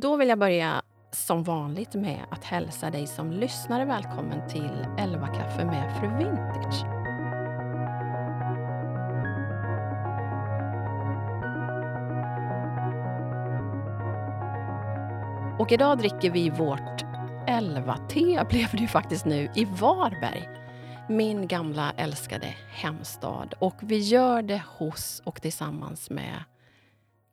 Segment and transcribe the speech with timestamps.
[0.00, 0.82] Då vill jag börja
[1.12, 6.84] som vanligt med att hälsa dig som lyssnare välkommen till 11 kaffe med Fru Vintage.
[15.58, 17.04] Och idag dricker vi vårt
[17.46, 20.48] 11-te, blev det ju faktiskt nu, i Varberg.
[21.08, 23.54] Min gamla älskade hemstad.
[23.58, 26.44] Och vi gör det hos och tillsammans med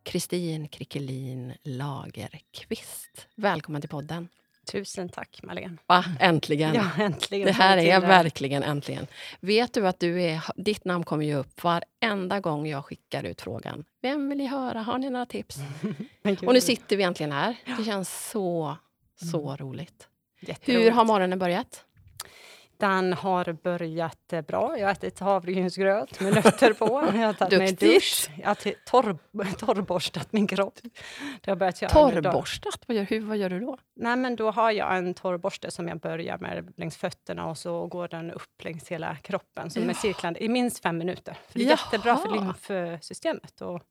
[0.06, 3.28] Kristin Krickelin Lagerqvist.
[3.36, 4.30] Välkommen till podden.
[4.72, 5.78] Tusen tack, Marlene.
[5.86, 6.06] Va?
[6.20, 6.76] Äntligen!
[6.76, 7.46] Ja, äntligen.
[7.46, 9.08] Det här är verkligen äntligen.
[9.40, 13.42] Vet du att du är, ditt namn kommer ju upp varenda gång jag skickar ut
[13.42, 13.86] frågan.
[14.02, 14.82] Vem vill ni höra?
[14.82, 15.58] Har ni några tips?
[16.46, 17.56] Och nu sitter vi äntligen här.
[17.78, 18.78] Det känns så,
[19.32, 19.58] så mm.
[19.58, 20.08] roligt.
[20.62, 21.85] Hur har morgonen börjat?
[22.78, 24.78] Den har börjat eh, bra.
[24.78, 27.10] Jag har ätit havregrynsgröt med nötter på.
[27.16, 28.30] Jag har tagit mig dusch.
[28.38, 29.18] Jag har torr,
[29.58, 30.80] torrborstat min kropp.
[31.42, 32.80] Det har börjat göra torrborstat?
[32.88, 33.78] Vad gör, hur, vad gör du då?
[33.96, 37.88] Nej, men då har jag en torrborste som jag börjar med längs fötterna och så
[37.88, 41.38] går den upp längs hela kroppen som är cirklande i minst fem minuter.
[41.48, 41.80] För det är Jaha.
[41.86, 43.62] jättebra för lymfsystemet.
[43.62, 43.82] Och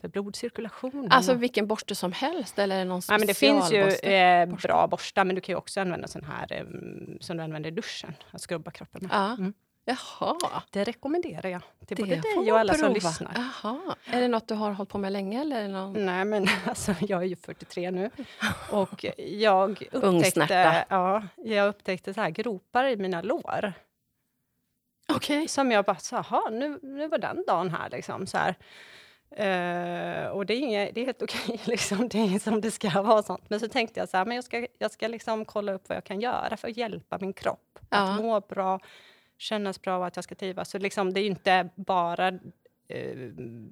[0.00, 1.12] för blodcirkulationen.
[1.12, 2.58] Alltså vilken borste som helst?
[2.58, 5.80] Eller någon ja, men det finns ju eh, bra borstar, men du kan ju också
[5.80, 6.64] använda sån här eh,
[7.20, 9.10] som du använder i duschen, att skrubba kroppen med.
[9.12, 9.32] Ja.
[9.32, 9.52] Mm.
[9.88, 10.62] Jaha.
[10.70, 12.86] Det rekommenderar jag till det både dig och alla prova.
[12.86, 13.32] som lyssnar.
[13.34, 13.96] Jaha.
[14.04, 15.40] Är det något du har hållit på med länge?
[15.40, 16.06] Eller någon...
[16.06, 18.10] Nej, men alltså, jag är ju 43 nu.
[18.70, 23.72] Och jag upptäckte, ja, jag upptäckte så här gropar i mina lår.
[25.16, 25.48] Okay.
[25.48, 27.90] Som jag bara, så, nu, nu var den dagen här.
[27.90, 28.54] Liksom, så här.
[29.32, 32.08] Uh, och det är, inget, det är helt okej, liksom.
[32.08, 33.22] det är som det ska vara.
[33.22, 33.50] Sånt.
[33.50, 35.96] Men så tänkte jag så här, men jag ska, jag ska liksom kolla upp vad
[35.96, 37.98] jag kan göra för att hjälpa min kropp ja.
[37.98, 38.80] att må bra,
[39.38, 40.70] kännas bra och att jag ska trivas.
[40.70, 42.38] Så liksom, det är inte bara uh,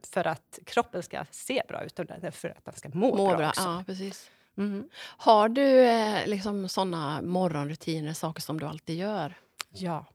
[0.06, 3.36] för att kroppen ska se bra ut, utan för att den ska må, må bra,
[3.36, 3.48] bra.
[3.48, 3.62] Också.
[3.62, 4.30] Ja, precis.
[4.58, 4.88] Mm.
[4.98, 9.34] Har du eh, liksom såna morgonrutiner, saker som du alltid gör?
[9.70, 10.06] Ja.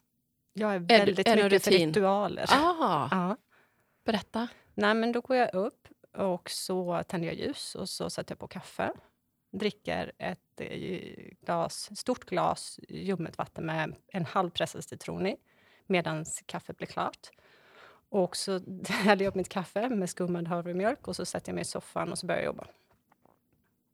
[0.53, 2.46] Jag är väldigt är, mycket för ritualer.
[2.50, 3.07] Ah.
[3.12, 3.38] Ja.
[4.03, 4.47] Berätta.
[4.73, 8.39] Nej, men då går jag upp och så tänder jag ljus och så sätter jag
[8.39, 8.91] på kaffe.
[9.51, 15.35] Dricker ett eh, glas, stort glas ljummet vatten med en halv pressad citron i
[15.88, 17.31] medan kaffet blir klart.
[18.09, 21.62] Och så häller jag upp mitt kaffe med skummad havremjölk och så sätter jag mig
[21.62, 22.68] i soffan och så börjar jag jobba.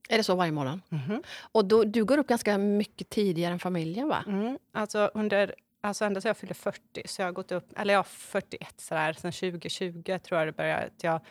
[0.10, 0.82] Är det så varje morgon?
[0.90, 1.24] Mm -hmm.
[1.52, 4.24] Och då, du går upp ganska mycket tidigare än familjen, va?
[4.28, 5.56] Mm, alltså under
[5.88, 9.14] Alltså ända sedan jag fyllde 40, så jag har gått upp, eller jag 41 sådär,
[9.14, 11.22] sen 2020 tror jag det började, att jag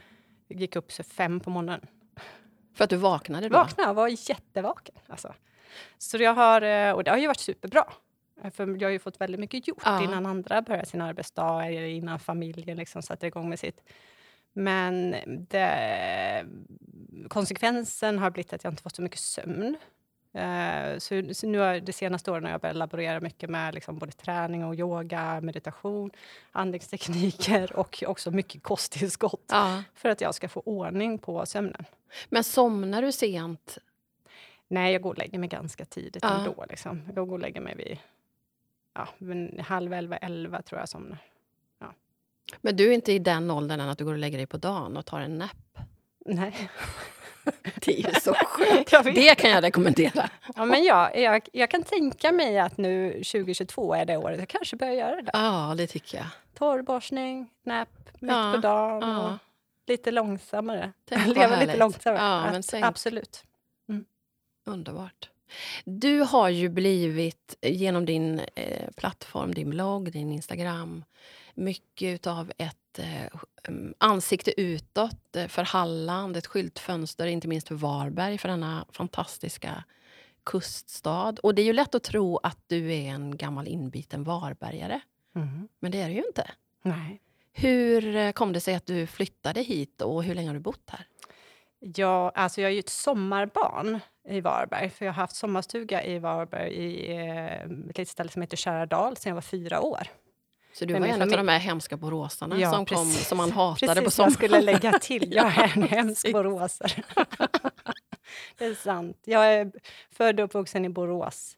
[0.48, 1.86] gick upp så fem på morgonen.
[2.74, 3.56] För att du vaknade då?
[3.56, 4.94] Vaknade, var jättevaken.
[5.06, 5.34] Alltså.
[5.98, 7.84] Så jag har, eh, och det har ju varit superbra.
[8.50, 10.02] För jag har ju fått väldigt mycket gjort ja.
[10.02, 13.82] innan andra började sin arbetsdag, eller innan familjen liksom satte igång med sitt.
[14.52, 16.46] Men det,
[17.28, 19.76] konsekvensen har blivit att jag inte fått så mycket sömn.
[20.36, 23.98] Uh, så, så, nu har det senaste åren har jag börjat laborera mycket med liksom
[23.98, 26.10] både träning och yoga, meditation,
[26.52, 29.82] andningstekniker och också mycket kosttillskott ja.
[29.94, 31.84] för att jag ska få ordning på sömnen.
[32.28, 33.78] Men somnar du sent?
[34.68, 36.38] Nej, jag går och lägger mig ganska tidigt ja.
[36.38, 36.64] ändå.
[36.70, 37.02] Liksom.
[37.14, 37.98] Jag går och lägger mig vid
[38.94, 39.08] ja,
[39.62, 41.18] halv elva, elva tror jag somnar.
[41.78, 41.92] Ja.
[42.60, 44.56] Men du är inte i den åldern än att du går och lägger dig på
[44.56, 45.78] dagen och tar en napp?
[46.26, 46.70] Nej.
[47.84, 49.14] Det är så skönt.
[49.14, 50.30] Det kan jag rekommendera.
[50.56, 54.48] Ja, men jag, jag, jag, kan tänka mig att nu 2022 är det året jag
[54.48, 55.30] kanske börjar göra det.
[55.32, 56.26] Ja, det tycker jag.
[56.54, 57.88] Torrborstning, napp
[58.20, 59.10] mitt ja, på dagen.
[59.10, 59.38] Ja.
[59.86, 60.92] lite långsammare.
[61.26, 62.22] Leva lite långsammare.
[62.22, 62.84] Ja, men tänk.
[62.84, 63.44] Absolut.
[63.88, 64.04] Mm.
[64.64, 65.28] Underbart.
[65.84, 71.04] Du har ju blivit, genom din eh, plattform, din blogg, din Instagram
[71.56, 73.26] mycket av ett eh,
[73.68, 79.84] mm, ansikte utåt eh, för Halland, ett skyltfönster, inte minst för Varberg, för denna fantastiska
[80.44, 81.34] kuststad.
[81.42, 85.00] Och det är ju lätt att tro att du är en gammal inbiten varbergare.
[85.36, 85.68] Mm.
[85.80, 86.50] Men det är du ju inte.
[86.82, 87.20] Nej.
[87.52, 90.90] Hur eh, kom det sig att du flyttade hit och hur länge har du bott
[90.90, 91.06] här?
[91.78, 96.18] Ja, alltså jag är ju ett sommarbarn i Varberg, för jag har haft sommarstuga i
[96.18, 100.08] Varberg i eh, ett litet ställe som heter Käradal sedan jag var fyra år.
[100.78, 103.94] Så du var en av de här hemska boråsarna ja, som, kom, som man hatade
[103.94, 104.30] precis, på sommaren?
[104.30, 105.32] jag skulle lägga till.
[105.32, 107.02] Jag är en hemsk boråsare.
[108.56, 109.18] det är sant.
[109.24, 109.72] Jag är
[110.10, 111.56] född och uppvuxen i Borås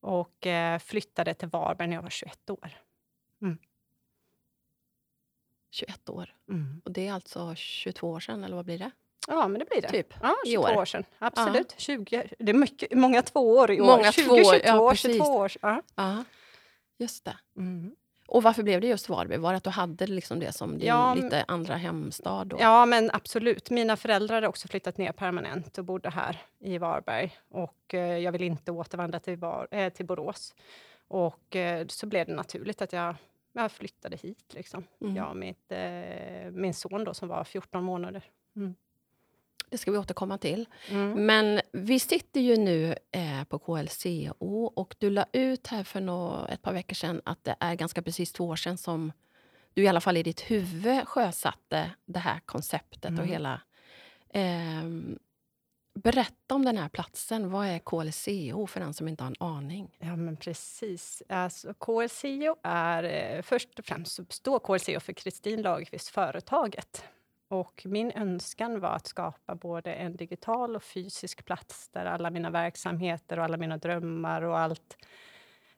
[0.00, 2.70] och eh, flyttade till Varberg när jag var 21 år.
[3.42, 3.58] Mm.
[5.70, 6.34] 21 år.
[6.48, 6.82] Mm.
[6.84, 8.90] Och det är alltså 22 år sedan, eller vad blir det?
[9.28, 9.88] Ja, men det blir det.
[9.88, 10.14] Typ.
[10.22, 10.76] Ja, 22 år.
[10.76, 11.04] år sedan.
[11.18, 11.74] Absolut.
[11.76, 11.78] Ja.
[11.78, 13.86] 20, det är mycket, många två år i år.
[13.86, 15.52] Många 20, två, 22 ja, år, 22 år.
[15.62, 15.82] Ja.
[15.94, 16.24] ja.
[16.98, 17.36] Just det.
[17.56, 17.96] Mm.
[18.32, 19.38] Och varför blev det just Varberg?
[19.38, 22.46] Var det att du hade liksom det som din Ja, lite andra hemstad?
[22.46, 22.56] Då?
[22.60, 23.70] Ja, men absolut.
[23.70, 27.36] Mina föräldrar hade också flyttat ner permanent och bodde här i Varberg.
[27.48, 30.54] Och eh, jag vill inte återvandra till, Var eh, till Borås.
[31.08, 33.14] Och eh, så blev det naturligt att jag,
[33.52, 34.54] jag flyttade hit.
[34.54, 34.84] Liksom.
[35.00, 35.16] Mm.
[35.16, 38.22] Jag och mitt, eh, min son då, som var 14 månader.
[38.56, 38.74] Mm.
[39.72, 40.66] Det ska vi återkomma till.
[40.88, 41.26] Mm.
[41.26, 46.46] Men vi sitter ju nu eh, på KLCO och du la ut här för nå,
[46.46, 49.12] ett par veckor sedan att det är ganska precis två år sedan som
[49.74, 53.20] du i alla fall i ditt huvud sjösatte det här konceptet Mm.
[53.20, 53.60] och hela...
[54.34, 55.18] ehm,
[55.94, 57.50] berätta om den här platsen.
[57.50, 59.96] Vad är KLCO för den som inte har en aning?
[59.98, 61.22] Ja, men precis.
[61.28, 63.02] Alltså, KLCO är...
[63.04, 67.04] Eh, först och främst så står KLCO för Kristin Lagerqvist Företaget.
[67.52, 72.50] Och min önskan var att skapa både en digital och fysisk plats där alla mina
[72.50, 74.96] verksamheter och alla mina drömmar och allt,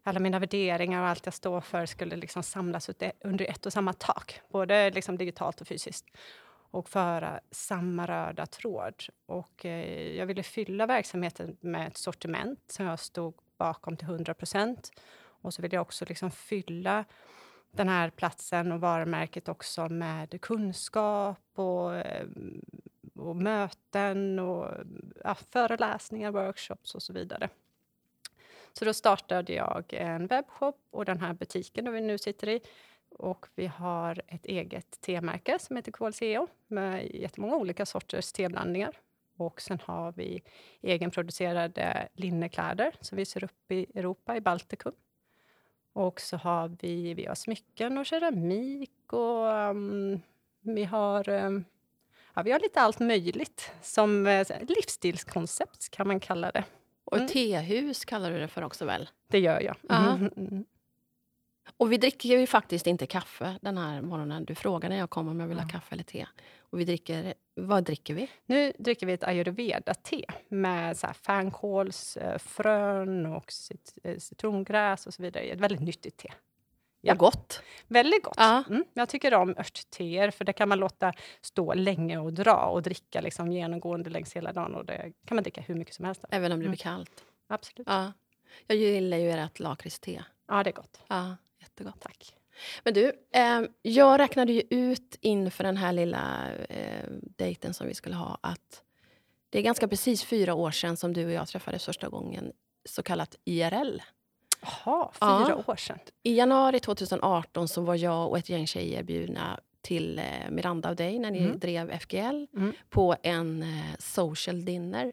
[0.03, 2.91] alla mina värderingar och allt jag står för skulle liksom samlas
[3.25, 6.07] under ett och samma tak, både liksom digitalt och fysiskt
[6.71, 9.05] och föra samma röda tråd.
[9.27, 14.35] Och, eh, jag ville fylla verksamheten med ett sortiment som jag stod bakom till 100
[14.35, 14.91] procent.
[15.43, 17.05] Och så ville jag också liksom fylla
[17.77, 22.27] den här platsen och varumärket också med kunskap och, eh,
[23.15, 24.69] och möten och
[25.25, 27.49] ja, föreläsningar, workshops och så vidare.
[28.73, 32.61] Så då startade jag en webbshop och den här butiken där vi nu sitter i.
[33.19, 38.99] Och vi har ett eget temärke som heter KLCO med jättemånga olika sorters teblandningar.
[39.37, 40.43] Och sen har vi
[40.83, 44.93] egenproducerade linnekläder som vi ser upp i Europa, i Baltikum.
[45.95, 50.21] Och så har vi, vi har smycken och keramik och um,
[50.61, 51.65] vi har um,
[52.35, 53.73] ja, vi har lite allt möjligt.
[53.83, 56.65] Som eh, livsstilskoncept kan man kalla det.
[57.05, 57.29] Och Mm.
[57.29, 59.09] tehus kallar du det för också väl?
[59.27, 59.77] Det gör jag.
[59.89, 60.15] Ja.
[60.15, 60.65] Mm, mm.
[61.77, 64.45] Och vi dricker ju faktiskt inte kaffe den här morgonen.
[64.45, 66.27] Du frågade när jag kom om jag vill ha kaffe eller te.
[66.61, 68.31] Och vi dricker, vad dricker vi?
[68.47, 75.23] Nu dricker vi ett ayurveda-te med så här fänkålsfrön och cit- eh, citrongräs och så
[75.23, 75.45] vidare.
[75.45, 76.33] Ett väldigt nyttigt te.
[77.01, 77.13] Ja.
[77.13, 77.63] Och gott.
[77.87, 78.35] Väldigt gott.
[78.37, 78.65] Ja.
[78.69, 78.85] Mm.
[78.95, 83.21] Jag tycker om örtteer, för det kan man låta stå länge och dra och dricka
[83.21, 84.75] liksom genomgående längs hela dagen.
[84.75, 86.25] Och det kan man dricka hur mycket som helst.
[86.25, 86.31] av.
[86.33, 86.71] Även om det Mm.
[86.71, 87.25] blir kallt.
[87.49, 87.87] Absolut.
[87.91, 88.13] Ja.
[88.67, 90.25] Jag gillar ju ert lakritste.
[90.49, 91.01] Ja, det är gott.
[91.09, 92.01] Ja, jättegott.
[92.01, 92.35] Tack.
[92.85, 97.95] Men du, eh, jag räknade ju ut inför den här lilla eh, dejten som vi
[97.95, 98.83] skulle ha att
[99.51, 102.53] det är ganska precis fyra år sedan som du och jag träffades första gången,
[102.85, 104.01] så kallat IRL.
[104.63, 105.45] Jaha, Ja.
[105.47, 105.99] fyra år sedan.
[106.23, 110.97] I januari 2018 så var jag och ett gäng tjejer bjudna till eh, Miranda och
[110.97, 111.59] dig när ni Mm.
[111.59, 112.73] drev FGL Mm.
[112.91, 115.13] på en eh, social dinner.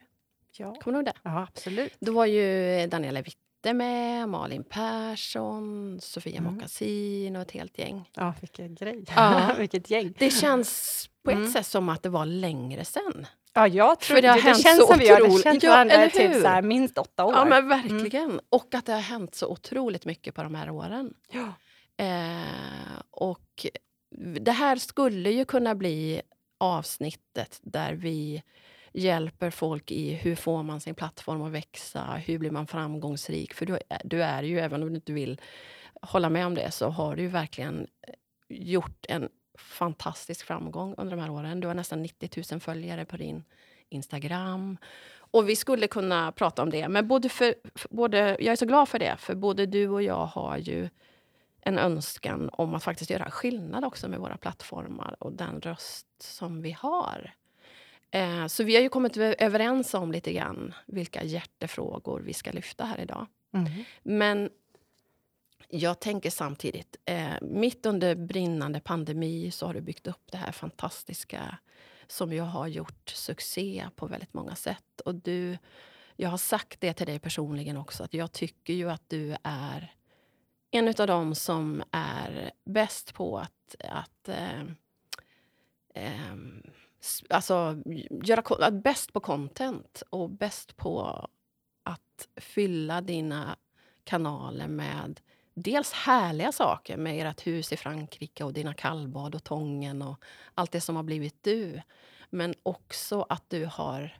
[0.57, 0.75] Ja.
[0.75, 1.30] Kommer du ihåg det?
[1.30, 1.94] ja, absolut.
[2.00, 3.21] Då var ju Daniela
[3.63, 6.54] Witte med, Malin Persson, Sofia Mm.
[6.54, 8.10] Mokassin och ett helt gäng.
[8.16, 9.06] Ja, vilken grej.
[9.16, 9.52] Ja.
[9.58, 10.13] Vilket gäng.
[10.19, 11.52] Det känns på ett Mm.
[11.52, 13.28] sätt som att det var längre sen.
[13.54, 15.69] Ja, jag tror För det har det, hänt känns så som vi har känt Ja,
[15.69, 17.34] varandra eller typ så här, minst åtta år.
[17.34, 18.40] Ja, men verkligen.
[18.50, 21.13] Och att det har hänt så otroligt mycket på de här åren.
[21.31, 21.54] Ja.
[22.06, 23.66] Eh, och
[24.40, 26.22] det här skulle ju kunna bli
[26.58, 28.44] avsnittet där vi
[28.93, 33.53] hjälper folk i hur får man sin plattform att växa, hur blir man framgångsrik?
[33.53, 35.41] För du, är- du är ju, även om du inte vill
[36.01, 38.13] hålla med om det, så har du ju verkligen eh,
[38.49, 41.59] gjort en fantastisk framgång under de här åren.
[41.59, 43.43] Du har nästan 90 000 följare på din
[43.89, 44.77] Instagram.
[45.13, 48.65] Och vi skulle kunna prata om det, men både för, för, både, jag är så
[48.65, 50.89] glad för det, för både du och jag har ju
[51.62, 56.62] en önskan om att faktiskt göra skillnad också med våra plattformar och den röst som
[56.62, 57.33] vi har.
[58.12, 62.51] Eh, så vi har ju kommit över- överens om lite grann vilka hjärtefrågor vi ska
[62.51, 63.27] lyfta här idag.
[63.53, 63.72] Mm.
[64.03, 64.50] Men
[65.70, 70.51] jag tänker samtidigt, eh, mitt under brinnande pandemi så har du byggt upp det här
[70.51, 71.58] fantastiska
[72.08, 75.01] som ju har gjort succé på väldigt många sätt.
[75.06, 75.58] Och du,
[76.15, 79.94] jag har sagt det till dig personligen också, att jag tycker ju att du är
[80.72, 84.62] en av dem som är bäst på att, att eh,
[85.94, 86.80] s-
[87.29, 87.77] alltså,
[88.24, 91.27] göra, bäst på content och bäst på
[91.84, 93.55] att fylla dina
[94.03, 95.20] kanaler med
[95.53, 100.24] dels härliga saker med ert hus i Frankrike och dina kallbad och tången och
[100.55, 101.81] allt det som har blivit du.
[102.29, 104.17] Men också att du har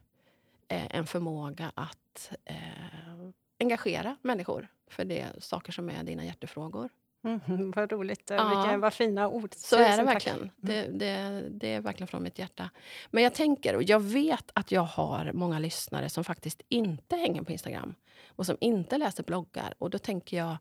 [0.68, 2.56] eh, en förmåga att eh,
[3.60, 6.90] engagera människor för det saker som är dina hjärtefrågor.
[7.24, 8.30] Mm, vad roligt.
[8.30, 8.50] Ja.
[8.50, 9.54] Vilka, vad fina ord.
[9.58, 10.52] Så är det verkligen.
[10.58, 12.70] Det, det, det är verkligen från mitt hjärta.
[13.12, 17.42] Men jag tänker, och jag vet att jag har många lyssnare som faktiskt inte hänger
[17.42, 17.96] på Instagram
[18.28, 19.74] och som inte läser bloggar.
[19.78, 20.58] Och då tänker jag,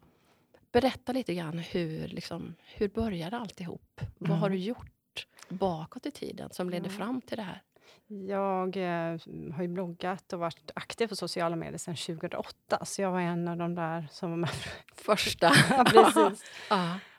[0.72, 4.00] berätta lite grann hur, liksom, hur började alltihop?
[4.00, 4.12] Mm.
[4.18, 4.58] Vad har mm.
[4.58, 7.62] du gjort bakåt i tiden som ledde fram till det här?
[8.06, 9.18] Jag eh,
[9.54, 13.48] har ju bloggat och varit aktiv på sociala medier sedan 2008, så jag var en
[13.48, 14.50] av de där som var med
[14.94, 15.50] första.
[15.86, 16.44] precis.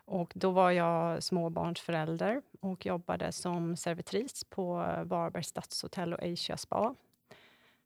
[0.05, 4.73] Och då var jag småbarnsförälder och jobbade som servitris på
[5.03, 6.95] Varbergs stadshotell och Asia Spa.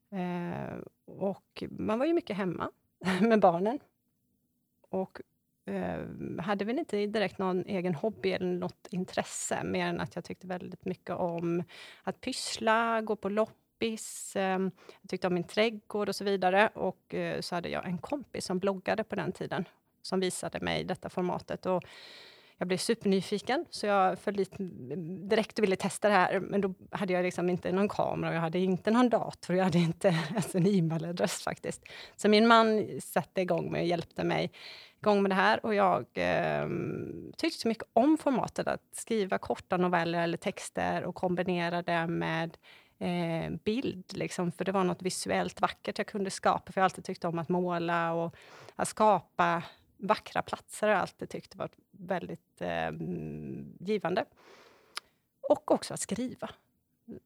[0.09, 2.71] Eh, och man var ju mycket hemma
[3.21, 3.79] med barnen.
[4.89, 5.21] Och
[5.65, 10.23] Ehm, hade väl inte direkt någon egen hobby eller något intresse, mer än att jag
[10.23, 11.63] tyckte väldigt mycket om
[12.03, 14.35] att pyssla, gå på loppis.
[14.35, 16.69] Ehm, jag tyckte om min trädgård och så vidare.
[16.73, 19.65] Och eh, så hade jag en kompis som bloggade på den tiden,
[20.01, 21.65] som visade mig detta formatet.
[21.65, 21.83] Och
[22.57, 24.51] jag blev supernyfiken, så jag föll dit
[25.29, 26.39] direkt och ville testa det här.
[26.39, 29.77] Men då hade jag liksom inte någon kamera, jag hade inte någon dator, jag hade
[29.77, 31.81] inte ens en e-mailadress faktiskt.
[32.15, 34.51] Så min man satte igång mig och hjälpte mig
[35.01, 35.65] igång med det här.
[35.65, 36.67] Och jag eh,
[37.37, 42.57] tyckte så mycket om formatet, att skriva korta noveller eller texter och kombinera det med
[42.99, 46.71] eh, bild, liksom, för det var något visuellt vackert jag kunde skapa.
[46.71, 48.35] För jag har alltid tyckt om att måla och
[48.75, 49.63] att skapa
[49.97, 52.91] vackra platser har jag alltid tyckt varit väldigt eh,
[53.79, 54.25] givande.
[55.49, 56.49] Och också att skriva.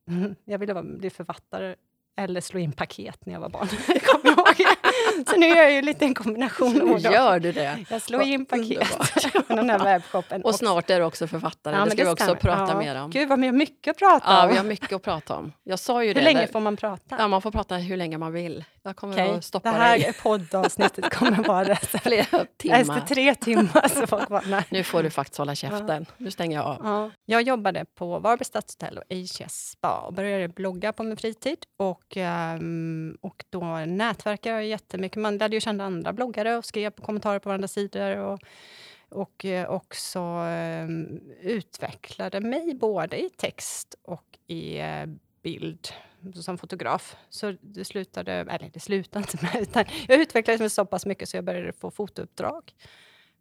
[0.45, 1.75] Jag ville bli författare
[2.19, 3.67] eller slå in paket när jag var barn.
[5.27, 6.73] Så nu gör jag ju lite en kombination.
[6.73, 7.85] Nu gör du det?
[7.89, 8.87] Jag slår in paket
[9.49, 10.41] med den här webbshoppen.
[10.41, 12.79] Och snart är du också författare, ja, det ska vi också prata ja.
[12.79, 13.09] mer om.
[13.09, 14.35] Gud vad vi har mycket att prata om.
[14.35, 15.51] Ja, vi har mycket att prata om.
[15.63, 16.21] Jag sa ju hur det.
[16.21, 17.15] länge får man prata?
[17.19, 18.63] Ja, man får prata hur länge man vill.
[18.89, 19.29] Jag kommer okay.
[19.29, 20.13] att stoppa Det här dig.
[20.23, 22.79] poddavsnittet kommer vara flera timmar.
[22.79, 24.65] Efter tre timmar så folk bara, nej.
[24.69, 26.05] Nu får du faktiskt hålla käften.
[26.09, 26.13] Ja.
[26.17, 26.81] Nu stänger jag av.
[26.83, 27.11] Ja.
[27.25, 31.57] Jag jobbade på Varbergs stadshotell och Asia Spa och började blogga på min fritid.
[31.77, 32.17] Och,
[32.59, 35.21] um, och då nätverkade jag jättemycket.
[35.21, 38.17] Man lärde ju känna andra bloggare och skrev kommentarer på varandra sidor.
[38.17, 38.39] Och,
[39.09, 45.87] och eh, också um, utvecklade mig både i text och i uh, bild
[46.33, 47.17] som fotograf.
[47.29, 51.37] Så det slutade, eller det slutade inte med, utan jag utvecklades så pass mycket så
[51.37, 52.73] jag började få fotouppdrag.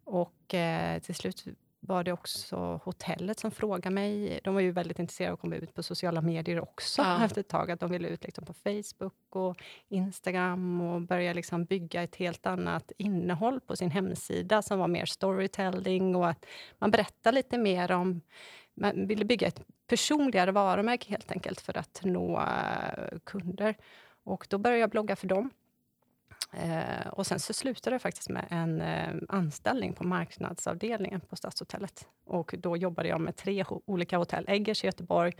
[0.03, 1.45] Och eh, till slut
[1.81, 4.39] var det också hotellet som frågade mig.
[4.43, 7.25] De var ju väldigt intresserade av att komma ut på sociala medier också ja.
[7.25, 7.71] efter ett tag.
[7.71, 9.57] Att de ville ut liksom på Facebook och
[9.89, 15.05] Instagram och börja liksom bygga ett helt annat innehåll på sin hemsida som var mer
[15.05, 16.45] storytelling och att
[16.77, 18.21] man berättar lite mer om
[18.79, 23.75] man ville bygga ett personligare varumärke helt enkelt för att nå uh, kunder.
[24.23, 25.49] Och då började jag blogga för dem.
[26.53, 32.07] Uh, och sen så slutade jag faktiskt med en uh, anställning på marknadsavdelningen på Stadshotellet.
[32.25, 34.45] Och då jobbade jag med tre olika hotell.
[34.47, 35.33] Eggers i Göteborg,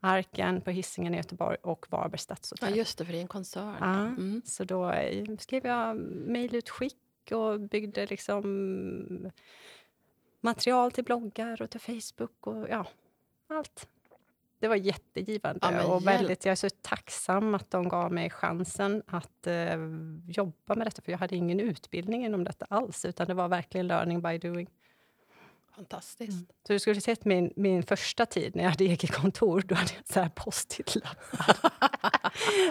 [0.00, 2.70] Arken på Hisingen i Göteborg och Varbergs stadshotell.
[2.70, 3.76] Ja, just det, för det är en koncern.
[3.80, 4.42] Ja, mm.
[4.44, 4.94] Så då
[5.38, 6.96] skrev jag mejlutskick
[7.32, 8.42] och byggde liksom
[10.42, 12.86] material till bloggar och till Facebook och ja,
[13.48, 13.88] allt.
[14.58, 19.02] Det var jättegivande ja, och väldigt, jag är så tacksam att de gav mig chansen
[19.06, 19.78] att eh,
[20.28, 23.86] jobba med detta, för jag hade ingen utbildning inom detta alls, utan det var verkligen
[23.86, 24.70] learning by doing.
[25.76, 26.32] Fantastiskt.
[26.32, 26.46] Mm.
[26.66, 29.90] Så du skulle sett min, min första tid när jag hade eget kontor, då hade
[29.96, 31.70] jag så här post-it-lappar.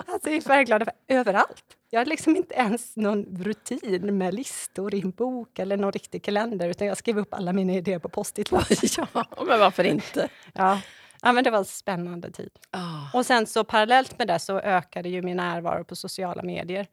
[0.14, 1.78] alltså i färgglada överallt.
[1.90, 6.24] Jag hade liksom inte ens någon rutin med listor i en bok eller någon riktig
[6.24, 8.78] kalender, utan jag skrev upp alla mina idéer på post-it-lappar.
[9.38, 10.30] ja, men varför inte?
[10.54, 10.82] Ja.
[11.22, 12.52] Ja, men det var en spännande tid.
[12.74, 13.16] Oh.
[13.16, 16.88] Och sen så parallellt med det så ökade ju min närvaro på sociala medier.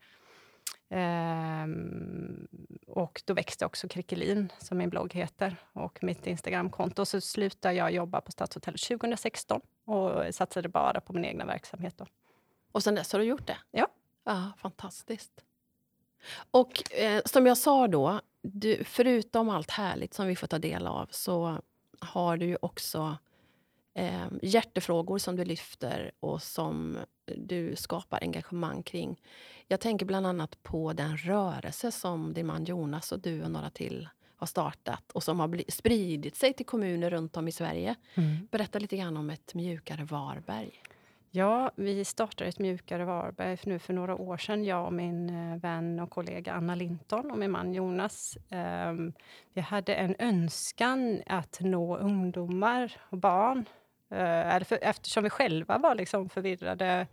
[0.89, 2.47] Ehm,
[2.87, 7.05] och då växte också Krickelin, som min blogg heter, och mitt Instagramkonto.
[7.05, 11.97] Så slutade jag jobba på Stadshotellet 2016 och satsade bara på min egna verksamhet.
[11.97, 12.05] Då.
[12.71, 13.57] Och sen dess har du gjort det?
[13.71, 13.87] Ja.
[14.23, 15.43] Ja, fantastiskt.
[16.51, 20.87] Och eh, som jag sa då, du, förutom allt härligt som vi får ta del
[20.87, 21.57] av så
[21.99, 23.17] har du ju också
[23.93, 26.97] eh, hjärtefrågor som du lyfter och som
[27.37, 29.21] du skapar engagemang kring.
[29.67, 33.69] Jag tänker bland annat på den rörelse som din man Jonas och du och några
[33.69, 37.95] till har startat och som har spridit sig till kommuner runt om i Sverige.
[38.15, 38.47] Mm.
[38.51, 40.81] Berätta lite grann om ett mjukare Varberg.
[41.31, 44.63] Ja, vi startade ett mjukare Varberg för nu för några år sedan.
[44.63, 48.37] Jag och min eh, vän och kollega Anna Linton och min man Jonas.
[48.89, 49.13] Um,
[49.53, 53.65] vi hade en önskan att nå ungdomar och barn.
[54.09, 57.07] För, eftersom vi själva var liksom förvirrade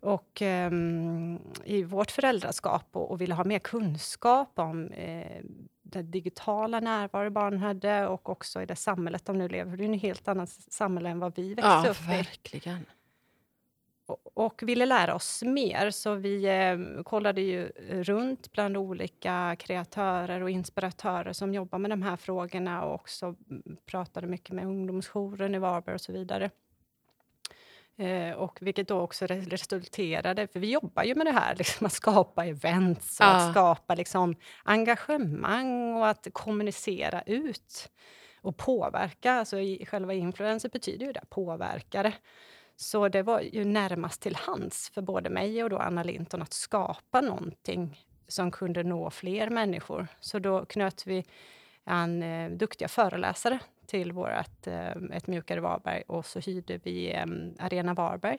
[0.00, 5.40] och um, i vårt föräldraskap och, och, ville ha mer kunskap om uh,
[5.82, 9.76] den digitala närvaro barn hade och också i det samhället de nu lever.
[9.76, 12.16] Det är ett helt annat samhälle än vad vi växte ja, upp i.
[12.16, 12.86] Verkligen.
[14.34, 15.90] Och, ville lära oss mer.
[15.90, 22.02] Så vi eh, kollade ju runt bland olika kreatörer och inspiratörer som jobbar med de
[22.02, 23.34] här frågorna och också
[23.86, 26.50] pratade mycket med ungdomsjouren i Varberg och så vidare.
[27.96, 31.92] Eh, och vilket då också resulterade, för vi jobbar ju med det här, liksom, att
[31.92, 33.30] skapa events och ja.
[33.30, 37.90] att skapa liksom, engagemang och att kommunicera ut
[38.40, 39.32] och påverka.
[39.32, 39.56] Alltså,
[39.86, 42.12] själva influencer betyder ju det, påverkare.
[42.76, 46.52] Så det var ju närmast till hands för både mig och då Anna Linton att
[46.52, 50.06] skapa någonting som kunde nå fler människor.
[50.20, 51.24] Så då knöt vi
[51.84, 57.26] an eh, duktiga föreläsare till vårt eh, Ett mjukare Varberg och så hyrde vi eh,
[57.58, 58.38] Arena Varberg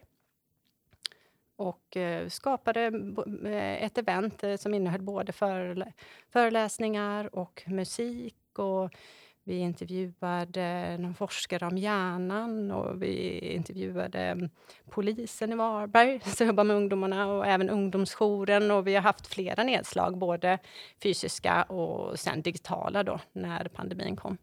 [1.55, 2.81] och eh, skapade
[3.45, 5.33] eh, ett event eh, som innehöll både
[6.29, 8.35] föreläsningar och musik.
[8.59, 8.91] Och
[9.47, 14.49] vi intervjuade någon forskare om hjärnan och vi intervjuade mm,
[14.89, 18.71] polisen i Varberg som jobbar med ungdomarna och även ungdomsjouren.
[18.71, 20.59] Och vi har haft flera nedslag, både
[21.03, 24.37] fysiska och sen digitala då, när pandemin kom.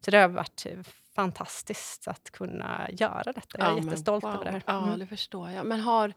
[0.00, 0.66] Så det har varit
[1.14, 3.58] fantastiskt att kunna göra detta.
[3.58, 4.34] Jag är ja, jättestolt wow.
[4.34, 4.78] över det här.
[4.78, 4.90] Mm.
[4.90, 5.66] Ja, det förstår jag.
[5.66, 6.12] Men har,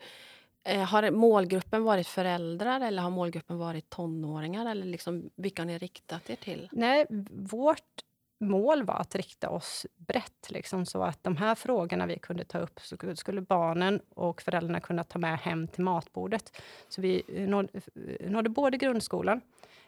[0.63, 4.65] eh, har målgruppen varit föräldrar eller har målgruppen varit tonåringar?
[4.65, 6.69] Eller liksom, vilka har ni riktat er till?
[6.71, 8.01] Nej, vårt
[8.41, 12.59] mål var att rikta oss brett, liksom, så att de här frågorna vi kunde ta
[12.59, 16.61] upp så skulle barnen och föräldrarna kunna ta med hem till matbordet.
[16.89, 17.81] Så vi nådde,
[18.19, 19.41] nådde både grundskolan,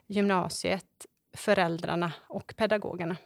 [0.08, 3.18] gymnasiet, föräldrarna och pedagogerna.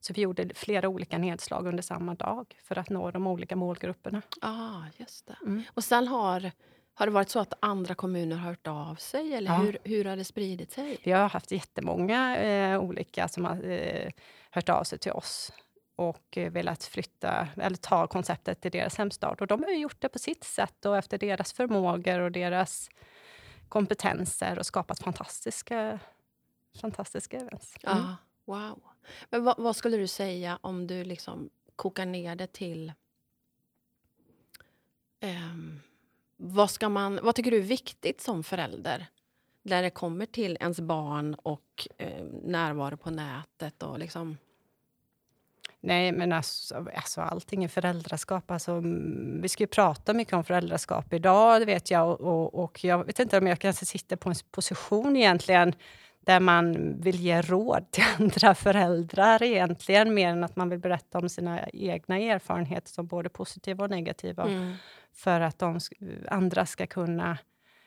[0.00, 4.22] Så vi gjorde flera olika nedslag under samma dag för att nå de olika målgrupperna.
[4.40, 5.36] ah, just det.
[5.42, 5.62] Mm.
[5.74, 6.50] Och sen har
[6.94, 9.34] har det varit så att andra kommuner har hört av sig?
[9.34, 9.56] Eller ja.
[9.56, 10.98] hur, hur har det spridit sig?
[11.04, 14.10] Vi har haft jättemånga eh, olika som har eh,
[14.50, 15.52] hört av sig till oss
[15.96, 19.40] och eh, velat flytta eller ta konceptet till deras hemstad.
[19.40, 22.90] Och de har gjort det på sitt sätt och efter deras förmågor och deras
[23.68, 25.98] kompetenser och skapat fantastiska,
[26.80, 27.74] fantastiska events.
[27.82, 27.98] Mm.
[27.98, 28.82] Ja, wow.
[29.30, 32.92] Men vad, vad, skulle du säga om du liksom kokar ner det till
[35.20, 35.80] um,
[36.44, 39.06] vad, ska man, vad tycker du är viktigt som förälder?
[39.62, 44.36] När det kommer till ens barn och eh, närvaro på nätet och liksom...
[45.80, 48.50] Nej, men alltså, alltså allting är föräldraskap.
[48.50, 48.82] Alltså,
[49.42, 52.08] vi ska ju prata mycket om föräldraskap idag, det vet jag.
[52.08, 55.74] Och, och, och jag vet inte om jag kanske sitter på en position egentligen
[56.20, 61.18] där man vill ge råd till andra föräldrar egentligen, mer än att man vill berätta
[61.18, 64.42] om sina egna erfarenheter som både positiva och negativa.
[64.42, 64.74] Mm
[65.12, 65.80] för att de,
[66.28, 67.38] andra ska kunna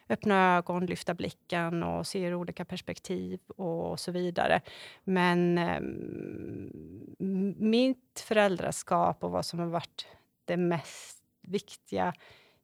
[0.09, 4.61] öppna ögon, lyfta blicken och se ur olika perspektiv och så vidare.
[5.03, 5.81] Men eh,
[7.57, 10.07] mitt föräldraskap och vad som har varit
[10.45, 12.13] det mest viktiga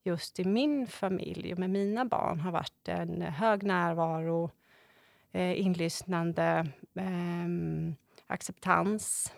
[0.03, 4.51] just i min familj och med mina barn har varit en hög närvaro,
[5.31, 7.47] eh, inlyssnande, eh,
[8.27, 9.33] acceptans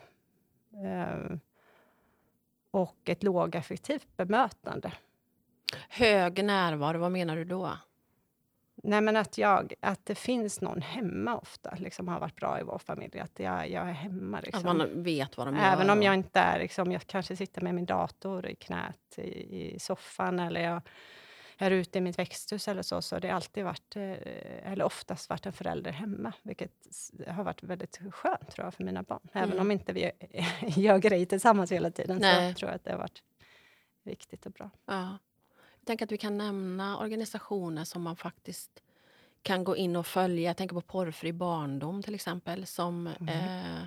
[0.84, 1.38] eh,
[2.72, 4.92] och ett lågaffektivt bemötande.
[5.90, 7.78] Hög närvaro, vad menar du då?
[8.76, 12.64] Nej, men att, jag, att det finns någon hemma ofta, liksom, har varit bra i
[12.64, 13.20] vår familj.
[13.20, 14.40] Att jag, jag är hemma.
[14.40, 14.60] Liksom.
[14.60, 15.64] Att man vet vad de gör?
[15.64, 16.60] Även om jag inte är...
[16.60, 20.82] Liksom, jag kanske sitter med min dator i knät i, i soffan eller jag
[21.58, 25.30] är ute i mitt växthus eller så, så det har alltid varit, eh, eller oftast
[25.30, 26.88] varit en förälder hemma, vilket
[27.28, 29.28] har varit väldigt skönt tror jag, för mina barn.
[29.34, 29.62] Även mm.
[29.62, 30.12] om inte vi
[30.82, 32.54] gör grejer tillsammans hela tiden, Nej.
[32.54, 33.24] så tror jag att det har varit
[34.04, 34.70] viktigt och bra.
[34.86, 35.18] Ja.
[35.84, 38.84] Jag tänker att vi kan nämna organisationer som man faktiskt
[39.41, 40.50] kan gå in och följa.
[40.50, 43.30] Jag tänker på Porrfri barndom till exempel som mm.
[43.30, 43.84] eh,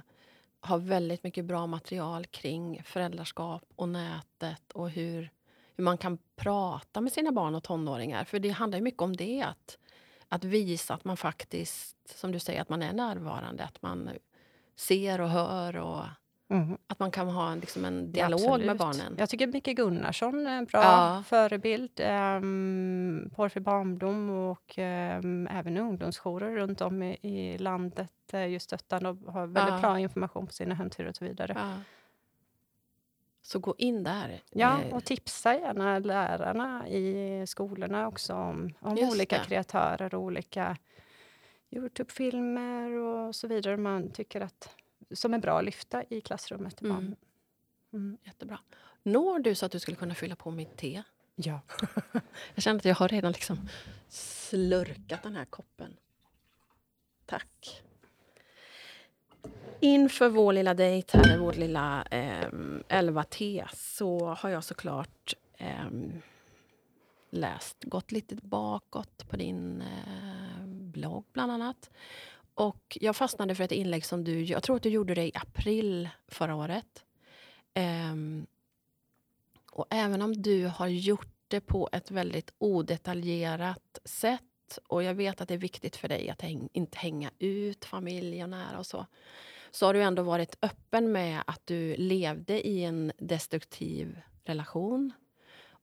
[0.60, 5.30] har väldigt mycket bra material kring föräldraskap och nätet och hur,
[5.76, 8.24] hur man kan prata med sina barn och tonåringar.
[8.24, 9.42] För det handlar mycket om det.
[9.42, 9.78] Att,
[10.28, 13.64] att visa att man faktiskt, som du säger, att man är närvarande.
[13.64, 14.10] Att man
[14.74, 16.04] ser och hör och
[16.48, 16.78] Mm.
[16.86, 19.16] Att man kan ha liksom en dialog ja, med barnen.
[19.18, 21.22] Jag tycker Micke Gunnarsson är en bra ja.
[21.26, 22.00] förebild.
[22.00, 29.08] Um, Porrfri barndom och um, även ungdomsjourer runt om i, i landet är ju stöttande
[29.08, 29.80] och har väldigt ja.
[29.80, 31.52] bra information på sina hemsidor och så vidare.
[31.56, 31.72] Ja.
[33.42, 34.40] Så gå in där.
[34.50, 39.44] Ja, och tipsa gärna lärarna i skolorna också om, om olika det.
[39.44, 40.76] kreatörer och olika
[41.70, 43.76] Youtube-filmer och så vidare.
[43.76, 44.76] Man tycker att
[45.14, 47.16] som är bra att lyfta i klassrummet Mm.
[47.92, 48.58] Mm, jättebra.
[49.02, 51.02] Når du så att du skulle kunna fylla på mitt te?
[51.34, 51.60] Ja.
[52.54, 53.68] jag känner att jag har redan liksom
[54.08, 55.96] slurkat den här koppen.
[57.26, 57.82] Tack.
[59.80, 62.48] Inför vår lilla dejt här, vårt lilla eh,
[62.88, 65.86] 11 te, så har jag såklart eh,
[67.30, 71.90] läst, gått lite bakåt på din eh, blogg bland annat.
[72.56, 75.32] Och jag fastnade för ett inlägg som du, jag tror att du gjorde det i
[75.34, 77.04] april förra året.
[78.12, 78.46] Um,
[79.72, 85.40] och även om du har gjort det på ett väldigt odetaljerat sätt och jag vet
[85.40, 88.86] att det är viktigt för dig att häng, inte hänga ut familj och nära och
[88.86, 89.06] så
[89.70, 95.12] så har du ändå varit öppen med att du levde i en destruktiv relation.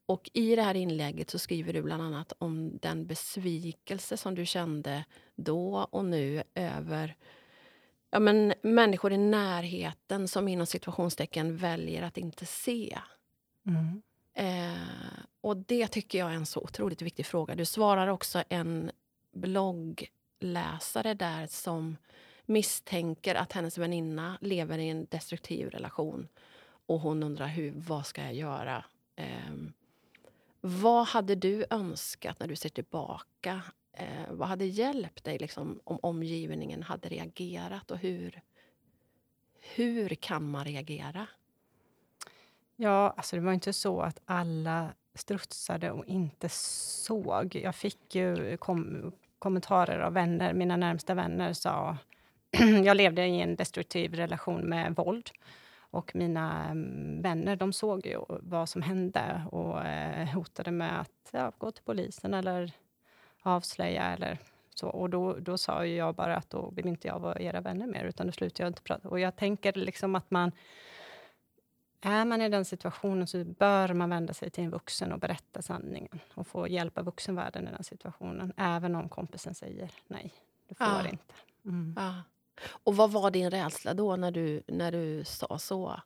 [0.06, 4.46] Och I det här inlägget så skriver du bland annat om den besvikelse som du
[4.46, 7.16] kände då och nu över
[8.10, 12.98] ja, men människor i närheten som inom situationstecken väljer att inte se.
[13.66, 14.02] Mm.
[14.34, 17.54] Eh, och Det tycker jag är en så otroligt viktig fråga.
[17.54, 18.90] Du svarar också en
[19.32, 21.96] bloggläsare där som
[22.46, 26.28] misstänker att hennes väninna lever i en destruktiv relation
[26.86, 28.84] och hon undrar hur, vad ska jag göra?
[29.16, 29.54] Eh,
[30.66, 33.62] vad hade du önskat när du ser tillbaka?
[33.92, 37.90] Eh, vad hade hjälpt dig liksom, om omgivningen hade reagerat?
[37.90, 38.42] Och hur,
[39.74, 41.26] hur kan man reagera?
[42.76, 47.54] Ja, alltså det var inte så att alla strutsade och inte såg.
[47.54, 50.52] Jag fick ju kom kommentarer av vänner.
[50.54, 51.96] Mina närmsta vänner sa...
[52.84, 55.30] jag levde i en destruktiv relation med våld.
[55.94, 61.28] Och mina mm, vänner de såg ju vad som hände och eh, hotade med att
[61.30, 62.72] ja, gå till polisen eller
[63.42, 64.38] avslöja eller
[64.74, 64.88] så.
[64.88, 68.04] Och då, då sa jag bara att då vill inte jag vara era vänner mer,
[68.04, 69.08] utan då slutar jag inte prata.
[69.08, 70.52] Och jag tänker liksom att man
[72.00, 75.62] är man i den situationen så bör man vända sig till en vuxen och berätta
[75.62, 80.32] sanningen och få hjälp av vuxenvärlden i den situationen, även om kompisen säger nej,
[80.68, 81.08] du får ja.
[81.08, 81.34] inte.
[81.64, 81.94] Mm.
[81.96, 82.22] Ja.
[82.62, 86.00] Och vad var din rädsla då när du, när du sa så?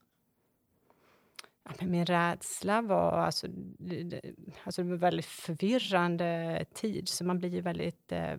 [1.64, 3.12] Ja, min rädsla var...
[3.12, 3.46] Alltså,
[3.78, 4.20] det,
[4.64, 8.38] alltså det var väldigt förvirrande tid, så man blir väldigt eh,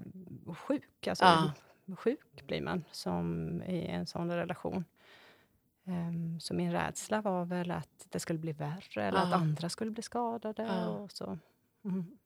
[0.56, 1.08] sjuk.
[1.08, 1.54] Alltså, ja.
[1.95, 4.86] Sjuk blir man som i en sån relation.
[5.84, 9.28] Um, så min rädsla var väl att det skulle bli värre eller ja.
[9.28, 10.63] att andra skulle bli skadade.
[10.63, 10.88] Ja.
[10.88, 11.38] Och så.
[11.86, 12.17] Mm.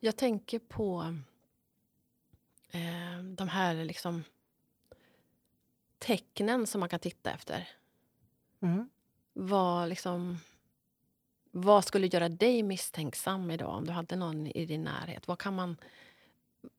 [0.00, 1.16] Jag tänker på
[2.70, 4.24] eh, de här liksom
[5.98, 7.68] tecknen som man kan titta efter.
[8.60, 8.88] Mm.
[9.32, 10.38] Vad, liksom,
[11.50, 15.28] vad skulle göra dig misstänksam idag om du hade någon i din närhet?
[15.28, 15.76] Vad kan man,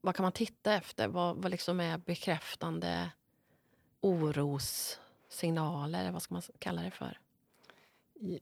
[0.02, 1.08] vad kan man titta efter?
[1.08, 3.10] Vad, vad liksom är bekräftande
[4.02, 6.12] orossignaler?
[6.12, 7.20] Vad ska man kalla det för?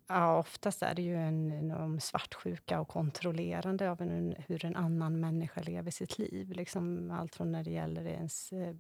[0.07, 5.19] Ja, oftast är det ju en enorm svartsjuka och kontrollerande av en, hur en annan
[5.19, 6.51] människa lever sitt liv.
[6.51, 8.75] Liksom allt från när det gäller ens eh,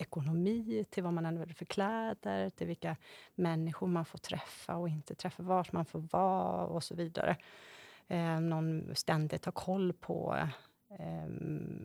[0.00, 2.96] ekonomi till vad man använder för kläder, till vilka
[3.34, 7.36] människor man får träffa och inte träffa, vart man får vara och så vidare.
[8.08, 10.36] Eh, någon ständigt har koll på
[10.98, 11.22] eh,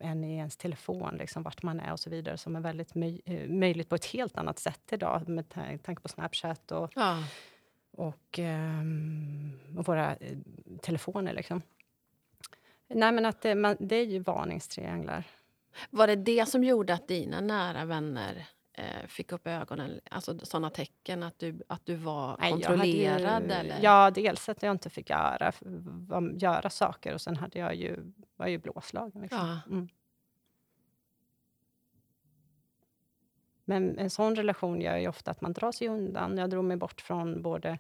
[0.09, 3.21] en i ens telefon, liksom, vart man är och så vidare, som är väldigt möj
[3.25, 5.49] eh, möjligt på ett helt annat sätt idag med
[5.83, 7.23] tanke på Snapchat och, ja.
[7.91, 8.83] och, eh,
[9.77, 10.37] och våra eh,
[10.81, 11.33] telefoner.
[11.33, 11.61] Liksom.
[12.87, 15.23] Nej, men att det, man, det är ju varningstrianglar.
[15.89, 19.99] Var det det som gjorde att dina nära vänner eh, fick upp ögonen?
[20.11, 23.43] Alltså sådana tecken att du, att du var Nej, kontrollerad?
[23.43, 23.79] Ju, eller?
[23.81, 25.51] Ja, dels att jag inte fick göra,
[26.33, 29.21] göra saker och sen hade jag ju, var ju blåslagen.
[29.21, 29.47] Liksom.
[29.47, 29.59] Ja.
[29.75, 29.89] Mm.
[33.65, 36.37] Men en sån relation gör ju ofta att man drar sig undan.
[36.37, 37.79] Jag drog mig bort från både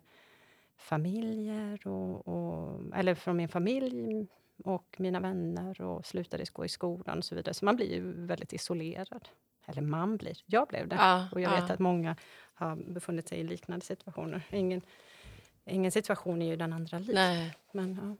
[0.77, 4.27] familjer och, och eller från min familj
[4.63, 7.53] och mina vänner och slutade gå i skolan och så vidare.
[7.53, 9.29] Så man blir ju väldigt isolerad.
[9.65, 10.95] Eller man blir, jag blev det.
[10.95, 11.61] Ja, och jag ja.
[11.61, 12.15] vet att många
[12.53, 14.47] har befunnit sig i liknande situationer.
[14.51, 14.81] Ingen,
[15.65, 17.17] ingen situation är ju den andra lik.
[17.71, 18.15] Men, ja.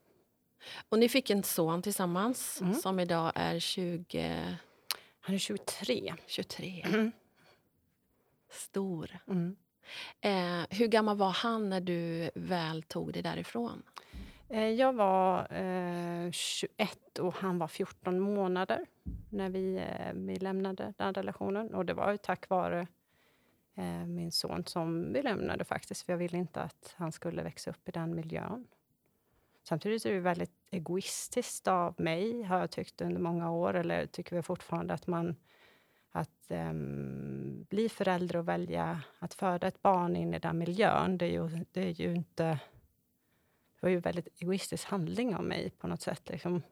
[0.89, 2.73] Och ni fick en son tillsammans mm.
[2.73, 4.57] som idag är 20...
[5.19, 6.13] Han är 23.
[6.27, 6.85] 23.
[6.87, 7.11] Mm.
[8.49, 9.17] Stor.
[9.27, 9.55] Mm.
[10.21, 13.83] Eh, hur gammal var han när du väl tog dig därifrån?
[14.55, 18.85] Eh, jag var eh, 21 och han var 14 månader
[19.29, 21.73] när vi, eh, vi lämnade den relationen.
[21.73, 22.87] Och det var ju tack vare
[23.75, 27.71] eh, min son som vi lämnade faktiskt, för jag ville inte att han skulle växa
[27.71, 28.67] upp i den miljön.
[29.63, 34.35] Samtidigt är det väldigt egoistiskt av mig, har jag tyckt under många år, eller tycker
[34.35, 35.35] vi fortfarande, att man
[36.11, 41.25] att ehm, bli förälder och välja att föda ett barn in i den miljön, det
[41.25, 42.59] är ju, det är ju inte
[43.85, 46.29] var ju en väldigt egoistisk handling av mig på något sätt.
[46.29, 46.63] Liksom.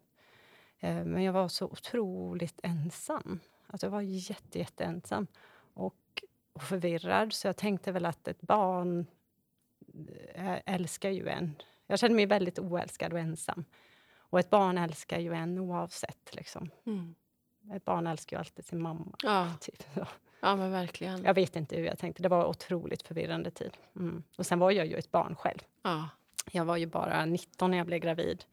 [0.80, 3.39] Eh, men jag var så otroligt ensam.
[3.67, 5.28] Alltså jag var jätte, jätte ensam
[5.73, 6.23] och,
[6.54, 7.34] och förvirrad.
[7.34, 9.06] Så jag tänkte väl att ett barn
[10.34, 11.56] äh, älskar ju en.
[11.88, 13.65] Jag kände mig väldigt oälskad och ensam.
[14.15, 16.36] Och ett barn älskar ju en oavsett.
[16.36, 16.69] Liksom.
[16.86, 17.15] Mm.
[17.73, 19.15] Ett barn älskar ju alltid sin mamma.
[19.23, 19.54] Ja.
[19.62, 19.84] Typ.
[20.39, 21.23] Ja, men verkligen.
[21.23, 22.23] Jag vet inte hur jag tänkte.
[22.23, 23.78] Det var otroligt förvirrande tid.
[23.95, 24.23] Mm.
[24.38, 25.60] Och sen var jag ju ett barn själv.
[25.82, 26.10] Ja.
[26.51, 28.43] Jag var ju bara 19 när jag blev gravid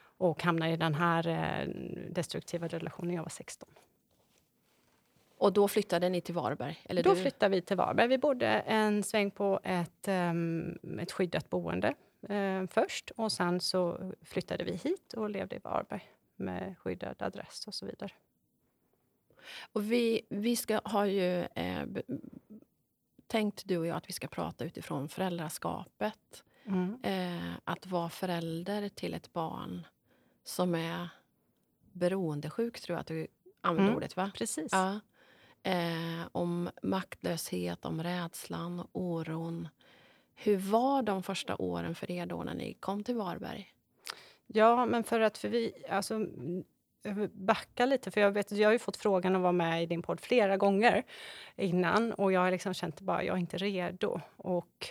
[0.00, 1.68] och hamnade i den här eh,
[2.10, 3.68] destruktiva relationen när jag var 16.
[5.38, 6.80] Och då flyttade ni till Varberg?
[6.84, 7.20] Eller Då du?
[7.20, 8.08] flyttade vi till Varberg.
[8.08, 11.94] Vi bodde en sväng på ett, um, ett skyddat boende
[12.30, 17.66] uh, först och sen så flyttade vi hit och levde i Varberg med skyddad adress
[17.66, 18.12] och så vidare.
[19.72, 21.86] Och vi, vi ska, har ju eh,
[23.26, 26.44] tänkt, du och jag, att vi ska prata utifrån föräldraskapet.
[26.68, 26.98] Mm.
[27.02, 29.86] Eh, att vara förälder till ett barn
[30.44, 31.08] som är
[31.92, 33.26] beroendesjuk, tror jag att du
[33.60, 33.96] använde Mm.
[33.96, 34.30] ordet, va?
[34.34, 34.72] Precis.
[34.72, 35.00] Ja.
[35.62, 39.68] Eh, om maktlöshet, om rädslan, oron.
[40.34, 43.72] Hur var de första åren för er då när ni kom till Varberg?
[44.46, 46.26] Ja, men för att för vi, alltså,
[47.32, 50.02] backa lite, för jag, vet, jag har ju fått frågan att vara med i din
[50.02, 51.02] podd flera gånger
[51.56, 54.20] innan och jag har liksom känt bara, jag är inte redo.
[54.36, 54.88] Och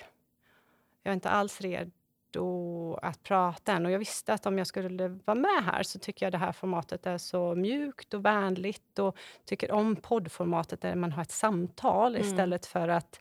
[1.08, 3.86] jag är inte alls redo att prata än.
[3.86, 6.52] Och jag visste att om jag skulle vara med här så tycker jag det här
[6.52, 12.16] formatet är så mjukt och vänligt och tycker om poddformatet där man har ett samtal
[12.16, 12.28] Mm.
[12.28, 13.20] istället för att...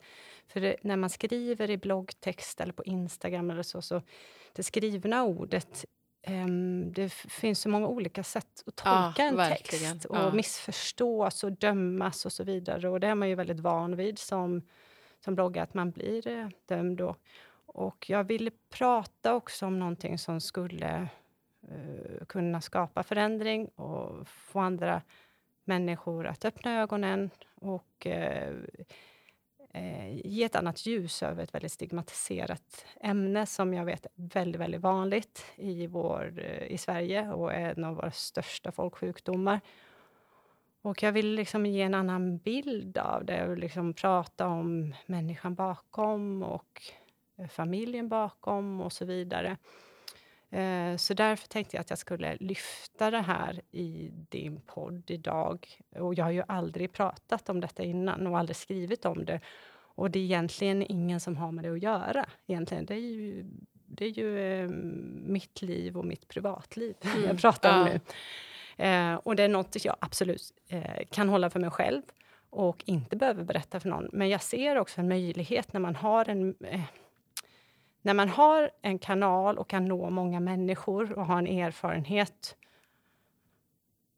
[0.49, 4.03] För det, när man skriver i bloggtext eller på Instagram eller så, så
[4.53, 5.85] det skrivna ordet
[6.22, 9.92] ehm, det finns så många olika sätt att Ja, tolka en verkligen.
[9.92, 10.33] text och Ja.
[10.33, 12.88] missförstås och dömas och så vidare.
[12.88, 14.62] Och det är man ju väldigt van vid som,
[15.25, 17.01] som bloggare, att man blir eh, dömd.
[17.01, 17.16] Och,
[17.77, 21.09] och jag ville prata också om någonting som skulle
[21.73, 25.03] uh, kunna skapa förändring och få andra
[25.65, 28.53] människor att öppna ögonen och uh,
[29.77, 34.61] uh, ge ett annat ljus över ett väldigt stigmatiserat ämne som jag vet är väldigt,
[34.61, 39.61] väldigt vanligt i, vår, i Sverige och är en av våra största folksjukdomar.
[40.83, 45.55] Och jag vill liksom ge en annan bild av det och liksom prata om människan
[45.55, 46.83] bakom och
[47.51, 49.57] familjen bakom och så vidare.
[50.51, 55.66] Eh, Så därför tänkte jag att jag skulle lyfta det här i din podd idag.
[55.96, 59.40] Och jag har ju aldrig pratat om detta innan och aldrig skrivit om det.
[59.99, 62.27] Och det är egentligen ingen som har med det att göra.
[62.46, 62.87] Egentligen.
[62.87, 64.68] Det är ju, det är ju eh,
[65.27, 67.92] mitt liv och mitt privatliv Mm, jag pratar om ja.
[67.92, 68.01] nu.
[68.85, 72.03] Eh, och det är något jag absolut eh, kan hålla för mig själv
[72.51, 74.09] och inte behöver berätta för någon.
[74.12, 76.81] Men jag ser också en möjlighet när man har en eh,
[78.07, 82.57] när man har en kanal och kan nå många människor och har en erfarenhet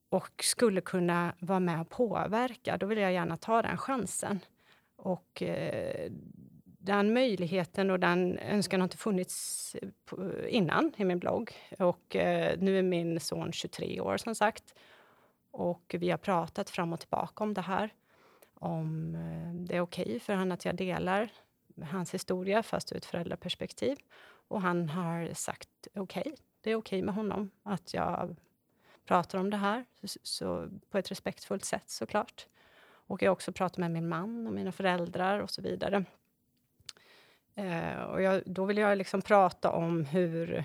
[0.08, 4.40] och skulle kunna vara med och påverka, då vill jag gärna ta den chansen.
[4.96, 6.10] Och eh,
[6.64, 9.88] den möjligheten och den önskan har inte funnits eh,
[10.48, 11.52] innan i min blogg.
[11.78, 14.74] Och eh, nu är min son 23 år som sagt.
[15.50, 17.94] Och vi har pratat fram och tillbaka om det här.
[18.54, 21.30] Om eh, det är okej för honom att jag delar
[21.82, 23.98] hans historia, fast ur ett föräldraperspektiv.
[24.48, 28.36] Och han har sagt okej, det är okej med honom att jag
[29.04, 32.46] pratar om det här så, så, på ett respektfullt sätt såklart.
[32.84, 36.04] Och jag har också pratat med min man och mina föräldrar och så vidare.
[37.54, 40.64] Eh, och jag, då vill jag liksom prata om hur,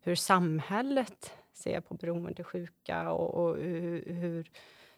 [0.00, 4.50] hur samhället ser på beroendesjuka och, och hur, hur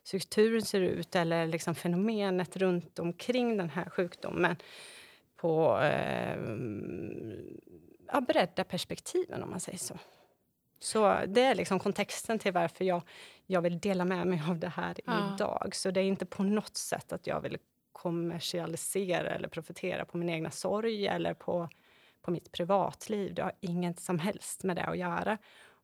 [0.07, 4.57] strukturen ser ut eller liksom fenomenet runt omkring den här sjukdomen
[5.37, 6.37] på eh,
[8.13, 9.99] ja, bredda perspektiven, om man säger så.
[10.79, 13.03] Så det är liksom kontexten till varför jag,
[13.47, 15.35] jag vill dela med mig av det här Ja.
[15.35, 15.75] idag.
[15.75, 17.59] Så det är inte på något sätt att jag vill
[17.93, 21.69] kommersialisera eller profitera på min egna sorg eller på,
[22.23, 23.35] på mitt privatliv.
[23.35, 25.39] Det har inget som helst med det att göra.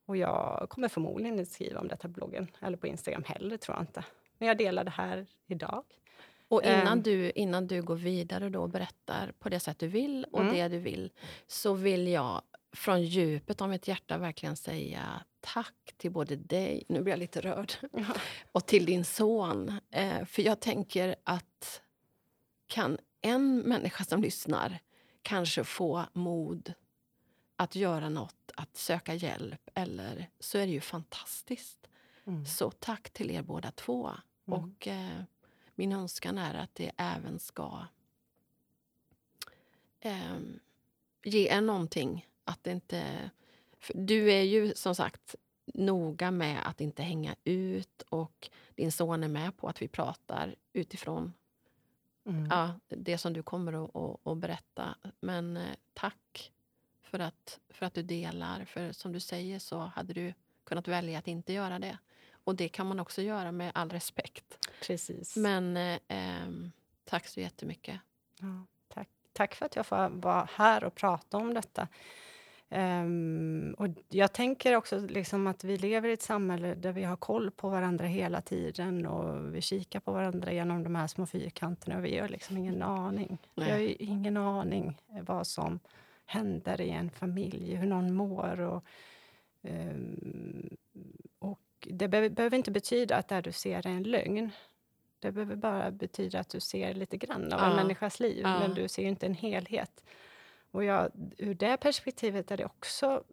[0.06, 3.76] Och jag kommer förmodligen inte skriva om detta på bloggen eller på Instagram heller, tror
[3.76, 4.04] jag inte.
[4.38, 5.84] Men jag delar det här idag.
[6.48, 7.02] Och innan, Ehm.
[7.02, 10.54] du, innan du går vidare och berättar på det sätt du vill och Mm.
[10.54, 11.10] det du vill
[11.46, 17.02] så vill jag från djupet av mitt hjärta verkligen säga tack till både dig, nu
[17.02, 17.72] blir jag lite rörd,
[18.52, 19.72] och till din son.
[19.90, 21.82] Eh, för jag tänker att
[22.66, 24.78] kan en människa som lyssnar
[25.22, 26.72] kanske få mod
[27.62, 31.88] att göra något, att söka hjälp, eller så är det ju fantastiskt.
[32.24, 32.46] Mm.
[32.46, 34.10] Så tack till er båda två.
[34.46, 34.60] Mm.
[34.60, 35.22] Och eh,
[35.74, 37.86] min önskan är att det även ska
[40.00, 40.60] ehm,
[41.24, 42.26] ge er någonting.
[42.44, 43.30] Att inte...
[43.94, 45.34] Du är ju som sagt
[45.66, 50.54] noga med att inte hänga ut och din son är med på att vi pratar
[50.72, 51.32] utifrån
[52.24, 52.46] Mm.
[52.50, 54.94] ja, det som du kommer att, att, att berätta.
[55.20, 56.52] Men eh, tack
[57.12, 58.64] för att, för att du delar.
[58.64, 61.98] För som du säger så hade du kunnat välja att inte göra det.
[62.44, 64.68] Och det kan man också göra med all respekt.
[64.86, 65.36] Precis.
[65.36, 66.72] Men eh, ehm,
[67.04, 68.00] tack så jättemycket.
[68.40, 69.08] Ja, tack.
[69.32, 71.88] tack för att jag får vara här och prata om detta.
[72.68, 77.16] Um, och jag tänker också liksom att vi lever i ett samhälle där vi har
[77.16, 81.96] koll på varandra hela tiden och vi kikar på varandra genom de här små fyrkanterna
[81.96, 83.38] och vi har liksom ingen aning.
[83.54, 83.66] Nej.
[83.66, 85.80] Vi har ju ingen aning vad som
[86.32, 88.60] händer i en familj, hur någon mår.
[88.60, 88.84] Och,
[89.62, 90.76] um,
[91.38, 94.50] och det be behöver inte betyda att det du ser är en lögn.
[95.18, 97.70] Det behöver bara betyda att du ser lite grann av ja.
[97.70, 98.58] en människas liv, ja.
[98.58, 100.04] men du ser inte en helhet.
[100.70, 103.24] Och jag, ur det perspektivet är det också,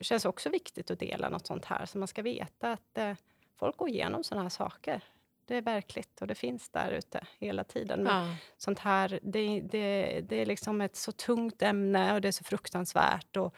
[0.00, 1.86] känns också viktigt att dela något sånt här.
[1.86, 3.14] Så man ska veta att eh,
[3.56, 5.02] folk går igenom såna här saker.
[5.46, 8.02] Det är verkligt och det finns där ute hela tiden.
[8.02, 8.36] Men ja.
[8.56, 12.44] sånt här, det, det, det är liksom ett så tungt ämne och det är så
[12.44, 13.36] fruktansvärt.
[13.36, 13.54] Och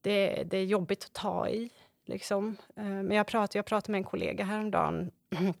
[0.00, 1.70] det, det är jobbigt att ta i.
[2.04, 2.56] Liksom.
[2.76, 5.10] Eh, men jag pratade, jag pratade med en kollega häromdagen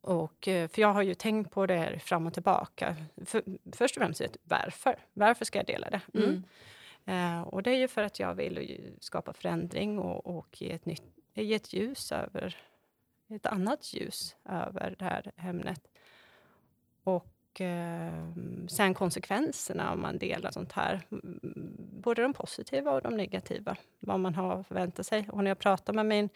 [0.00, 2.96] och, eh, för jag har ju tänkt på det här fram och tillbaka.
[3.26, 4.96] För, först och främst, varför?
[5.12, 6.00] Varför ska jag dela det?
[6.14, 6.28] Mm.
[7.04, 7.38] Mm.
[7.38, 10.86] Uh, och det är ju för att jag vill skapa förändring och, och ge, ett
[10.86, 11.02] nytt,
[11.34, 12.56] ge ett ljus över,
[13.34, 15.80] ett annat ljus över det här ämnet.
[17.04, 18.28] Och eh,
[18.68, 21.00] sen konsekvenserna om man delar sånt här.
[21.10, 21.40] Mm,
[21.78, 23.76] både de positiva och de negativa.
[24.00, 25.28] Vad man har förväntat sig.
[25.28, 26.28] Och när jag pratar med min,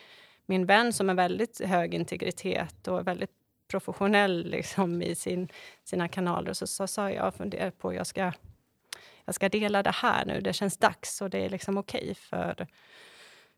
[0.46, 3.32] min vän som är väldigt hög integritet och väldigt
[3.68, 5.48] professionell liksom, i sin,
[5.84, 6.52] sina kanaler.
[6.52, 8.32] Så, så sa jag funderar på jag ska,
[9.24, 10.40] jag ska dela det här nu.
[10.40, 12.66] Det känns dags och det är liksom okej okay för,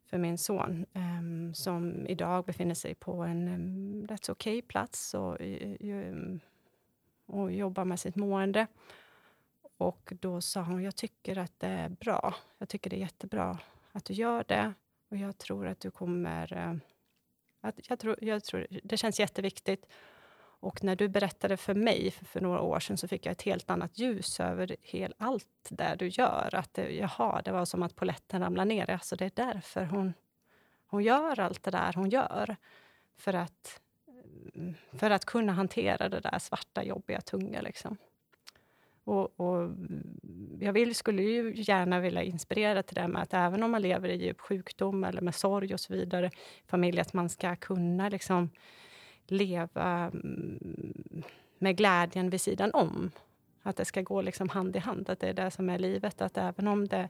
[0.08, 5.14] för min son um, som idag befinner sig på en um, rätt okej okay plats
[5.14, 5.36] och,
[5.80, 6.40] um,
[7.26, 8.66] och jobbar med sitt mående.
[9.76, 12.34] Och då sa hon, jag tycker att det är bra.
[12.58, 13.58] Jag tycker det är jättebra
[13.92, 14.72] att du gör det.
[15.08, 16.74] Och jag tror att du kommer uh,
[17.60, 19.86] att jag tror, jag tror, det känns jätteviktigt.
[20.60, 23.42] Och när du berättade för mig för, för, några år sedan så fick jag ett
[23.42, 26.54] helt annat ljus över hel, allt det du gör.
[26.54, 28.90] Att det, jaha, det var som att poletten ramlade ner.
[28.90, 30.14] Alltså det är därför hon,
[30.86, 32.56] hon gör allt det där hon gör.
[33.16, 33.80] För att,
[34.54, 37.60] mm, för att kunna hantera det där svarta, jobbiga, tunga.
[37.60, 37.96] Liksom.
[39.04, 43.62] Och, och, mm, jag vill, skulle ju gärna vilja inspirera till det med att även
[43.62, 46.30] om man lever i djup sjukdom eller med sorg och så vidare,
[46.66, 48.50] familj, att man ska kunna liksom
[49.30, 51.22] leva mm,
[51.58, 53.10] med glädjen vid sidan om.
[53.62, 56.20] Att det ska gå liksom hand i hand, att det är det som är livet.
[56.20, 57.08] Att även om det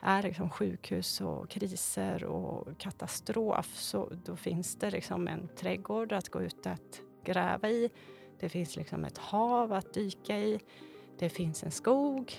[0.00, 6.28] är liksom sjukhus och kriser och katastrof så då finns det liksom en trädgård att
[6.28, 7.90] gå ut och gräva i.
[8.40, 10.60] Det finns liksom ett hav att dyka i.
[11.18, 12.32] Det finns en skog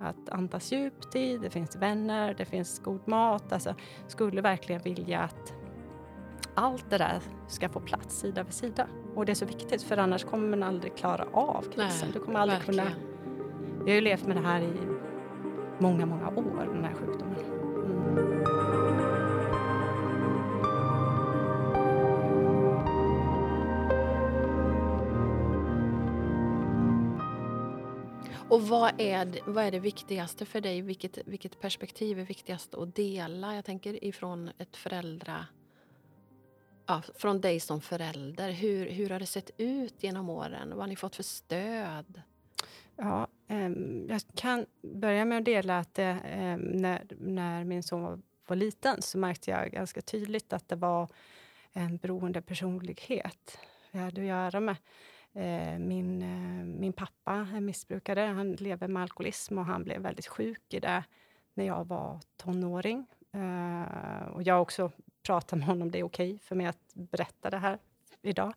[0.00, 3.52] att andas djupt i, det finns vänner, det finns god mat.
[3.52, 3.74] Alltså,
[4.08, 5.52] skulle verkligen vilja att
[6.54, 8.86] allt det där ska få plats sida vid sida.
[9.14, 12.08] Och det är så viktigt, för annars kommer man aldrig klara av krisen.
[12.12, 12.84] Du kommer aldrig kunna...
[13.84, 14.72] Vi har ju levt med det här i
[15.78, 17.36] många, många år, den här sjukdomen.
[17.38, 18.42] Mm.
[28.52, 30.82] Och vad är, vad är det viktigaste för dig?
[30.82, 33.54] Vilket, vilket perspektiv är viktigast att dela?
[33.54, 35.46] Jag tänker ifrån ett föräldra...
[36.86, 38.50] Ja, från dig som förälder.
[38.50, 40.68] Hur, hur har det sett ut genom åren?
[40.70, 42.22] Vad har ni fått för stöd?
[42.96, 43.70] Ja, eh,
[44.08, 48.20] jag kan börja med att dela att det, eh, ehm, när, när min son var,
[48.46, 51.08] var liten så märkte jag ganska tydligt att det var
[51.72, 53.58] en beroende personlighet
[53.90, 54.76] vi hade att göra med.
[55.32, 58.20] Eh, min, eh, min pappa är missbrukare.
[58.20, 61.04] Han lever med alkoholism och han blev väldigt sjuk i det
[61.54, 63.06] när jag var tonåring.
[63.32, 64.92] Eh, och jag har också
[65.22, 65.90] Prata med honom.
[65.90, 67.78] Det är okej okay för mig att berätta det här
[68.22, 68.54] idag.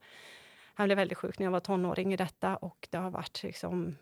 [0.73, 3.95] Han blev väldigt sjuk när jag var tonåring i detta och det har varit liksom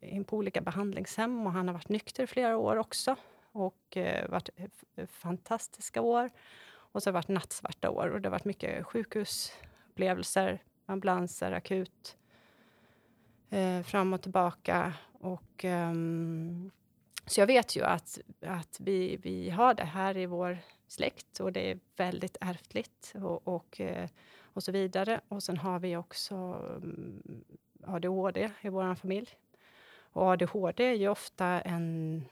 [0.00, 3.16] eh, in på olika behandlingshem och han har varit nykter i flera år också
[3.52, 6.30] och eh, varit eh, eh, fantastiska år.
[6.68, 12.16] Och så har det varit nattsvarta år och det har varit mycket sjukhusupplevelser, ambulanser, akut,
[13.50, 14.92] eh, fram och tillbaka.
[15.12, 16.70] Och, um,
[17.26, 20.58] så jag vet ju att, att vi, vi har det här i vår
[20.88, 24.08] släkt och det är väldigt ärftligt och, och, eh,
[24.42, 25.20] och så vidare.
[25.28, 27.22] Och sen har vi också mm,
[27.86, 29.28] ADHD i vår familj.
[30.12, 32.24] Och ADHD är ju ofta en,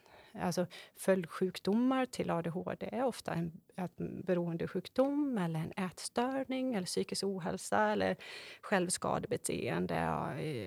[0.42, 0.66] Alltså
[0.96, 8.16] följdsjukdomar till ADHD är ofta en, en beroendesjukdom eller en ätstörning eller psykisk ohälsa eller
[8.60, 10.08] självskadebeteende,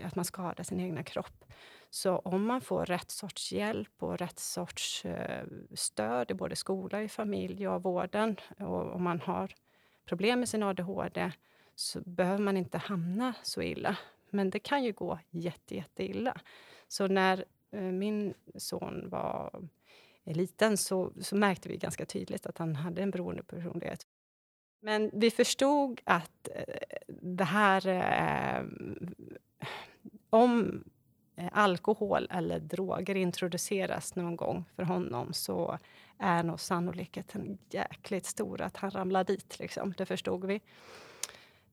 [0.06, 1.46] att man skadar sin egna kropp.
[1.90, 7.04] Så om man får rätt sorts hjälp och rätt sorts eh, stöd i både skola,
[7.04, 9.54] i familj och vården och om man har
[10.06, 11.32] problem med sin ADHD
[11.76, 13.98] så behöver man inte hamna så illa.
[14.30, 16.42] Men det kan ju gå jätte, jätte illa.
[16.88, 19.62] Så när Eh, min son var
[20.26, 24.08] liten så, så märkte vi ganska tydligt att han hade en beroendepersonlighet.
[24.82, 27.88] Men vi förstod att eh, det här...
[27.88, 28.66] Eh,
[30.30, 30.84] om
[31.36, 35.78] eh, alkohol eller droger introduceras någon gång för honom så
[36.18, 39.60] är nog sannolikheten jäkligt stor att han ramlar dit.
[39.60, 39.94] Liksom.
[39.98, 40.62] Det förstod vi.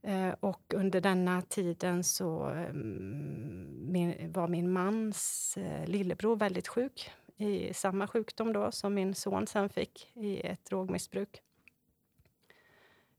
[0.07, 7.11] Eh, och under denna tiden så mm, min, var min mans eh, lillebror väldigt sjuk
[7.37, 11.43] i samma sjukdom då som min son sen fick i ett drogmissbruk.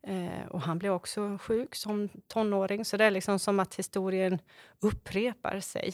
[0.02, 4.40] Eh, och han blev också sjuk som tonåring, så det är liksom som att historien
[4.80, 5.94] upprepar sig.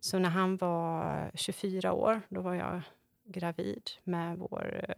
[0.00, 2.80] Så när han var 24 år, då var jag
[3.24, 4.94] gravid med vår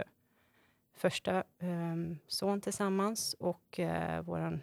[0.95, 3.81] första ehm, son tillsammans och
[4.25, 4.61] vår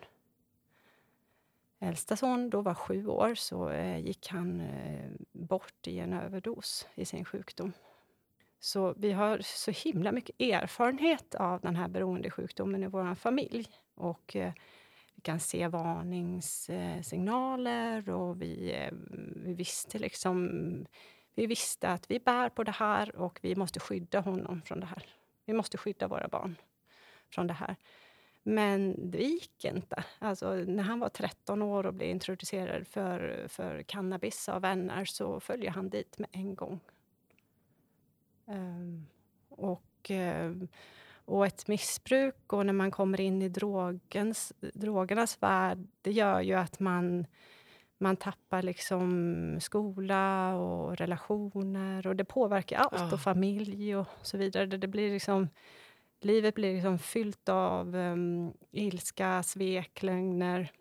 [1.79, 6.87] äldsta son då var sju år så eh, gick han eh, bort i en överdos
[6.95, 7.73] i sin sjukdom.
[8.59, 13.67] Så vi har så himla mycket erfarenhet av den här beroendesjukdomen i vår familj.
[13.95, 14.53] Och eh,
[15.15, 18.93] vi kan se varningssignaler och vi, eh,
[19.35, 20.85] vi visste liksom...
[21.35, 24.85] Vi visste att vi bär på det här och vi måste skydda honom från det
[24.85, 25.05] här.
[25.45, 26.55] Vi måste skydda våra barn
[27.29, 27.75] från det här.
[28.49, 30.03] Men det gick inte.
[30.19, 35.39] Alltså, när han var 13 år och blev introducerad för, för cannabis av vänner så
[35.39, 36.79] följde han dit med en gång.
[38.45, 39.07] Um,
[39.49, 40.67] och, um,
[41.25, 46.53] och ett missbruk och när man kommer in i drogens, drogernas värld det gör ju
[46.53, 47.25] att man,
[47.97, 53.13] man tappar liksom skola och relationer och det påverkar allt, ja.
[53.13, 54.65] och familj och så vidare.
[54.65, 55.47] Det, det blir liksom
[56.23, 60.71] livet blir liksom fyllt av um, ilska, svek, lögner.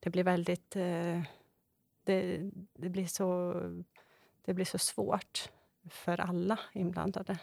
[0.00, 0.76] Det blir väldigt...
[0.76, 1.22] Uh,
[2.04, 3.54] det, det, blir så,
[4.44, 5.50] det blir så svårt
[5.90, 7.38] för alla inblandade.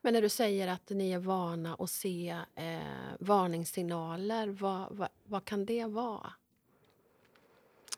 [0.00, 2.80] Men när du säger att ni är vana att se eh,
[3.20, 6.32] varningssignaler, vad, vad, vad, kan det vara?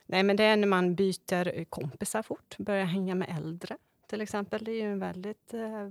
[0.06, 3.76] Nej, men det är när man byter kompisar fort, börjar hänga med äldre
[4.10, 4.64] till exempel.
[4.64, 5.84] Det är ju en väldigt eh,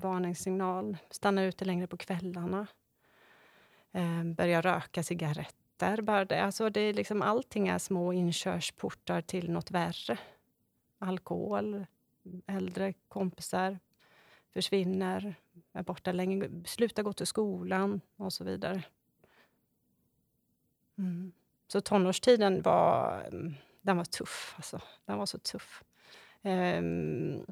[0.00, 0.96] varningssignal.
[1.10, 2.66] Stanna ute längre på kvällarna.
[3.92, 6.02] Eh, börja röka cigaretter.
[6.02, 6.44] Bara det.
[6.44, 10.18] Alltså det är liksom, allting är små inkörsportar till nåt värre.
[10.98, 11.86] Alkohol,
[12.46, 13.78] äldre kompisar
[14.52, 15.34] försvinner,
[15.72, 18.82] är borta länge, slutar gå till skolan och så vidare.
[20.98, 21.32] Mm.
[21.66, 24.54] Så tonårstiden var, mm, den var tuff.
[24.56, 24.80] Alltså.
[25.04, 25.84] Den var så tuff.
[26.42, 27.46] Um,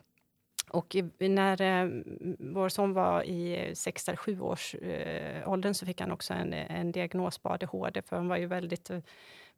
[0.71, 2.03] och när eh,
[2.39, 6.53] vår son var i sex eller sju års eh, åldern så fick han också en,
[6.53, 8.91] en diagnos på ADHD, för han var ju väldigt,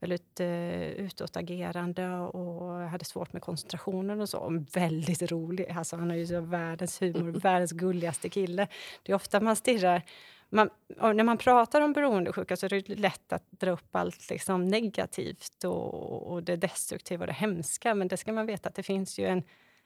[0.01, 4.65] väldigt eh, utåtagerande och hade svårt med koncentrationen och så.
[4.75, 5.71] Väldigt rolig.
[5.71, 8.69] Alltså, han har ju så världens humor, världens gulligaste kille.
[9.03, 10.03] Det är ofta man stirrar
[10.49, 14.69] man, när man pratar om beroendesjuka så är det lätt att dra upp allt liksom
[14.69, 17.95] negativt och, och det destruktiva och det hemska.
[17.95, 19.43] Men det ska man veta att det finns ju en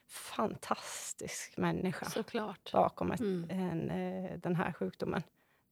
[0.08, 2.72] fantastisk människa Såklart.
[2.72, 3.50] bakom ett, mm.
[3.50, 5.22] en, eh, den här sjukdomen.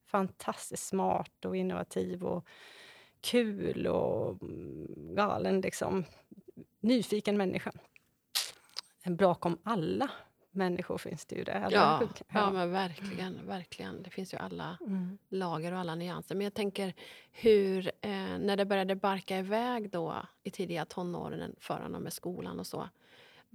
[0.06, 2.46] Fantastiskt smart och innovativ och
[3.20, 5.60] kul och mm, galen.
[5.60, 6.04] Liksom.
[6.80, 7.72] Nyfiken människa.
[9.04, 10.10] Bakom alla
[10.50, 11.68] människor finns det ju det.
[11.70, 12.08] Ja, ja.
[12.32, 14.02] ja, men verkligen, verkligen.
[14.02, 15.18] Det finns ju alla mm.
[15.28, 16.34] lager och alla nyanser.
[16.34, 16.94] Men jag tänker
[17.30, 22.58] hur, eh, när det började barka iväg då i tidiga tonåren för honom med skolan
[22.60, 22.88] och så.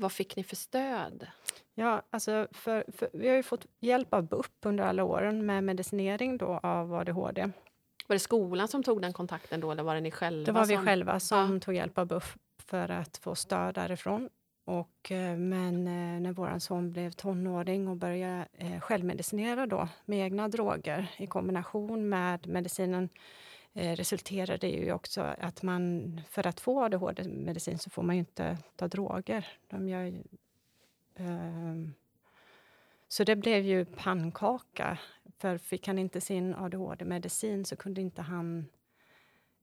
[0.02, 1.28] Vad fick ni för stöd?
[1.76, 5.64] Ja, alltså för, för, vi har ju fått hjälp av BUP under alla åren med
[5.64, 7.42] medicinering då av ADHD.
[8.08, 10.46] Var det skolan som tog den kontakten då, eller var det ni själva?
[10.46, 11.60] Det var vi själva som ja.
[11.60, 12.24] tog hjälp av BUP
[12.58, 14.30] för att få stöd därifrån.
[14.66, 20.20] Och, eh, men eh, när vår son blev tonåring och började eh, självmedicinera då, med
[20.20, 23.10] egna droger i kombination med medicinen
[23.74, 28.58] Eh, resulterade ju också att man för att få ADHD-medicin så får man ju inte
[28.76, 29.48] ta droger.
[29.68, 30.24] De gör ju,
[31.16, 31.76] eh,
[33.08, 34.98] så det blev ju pannkaka.
[35.38, 38.66] För fick han inte sin ADHD-medicin så kunde inte han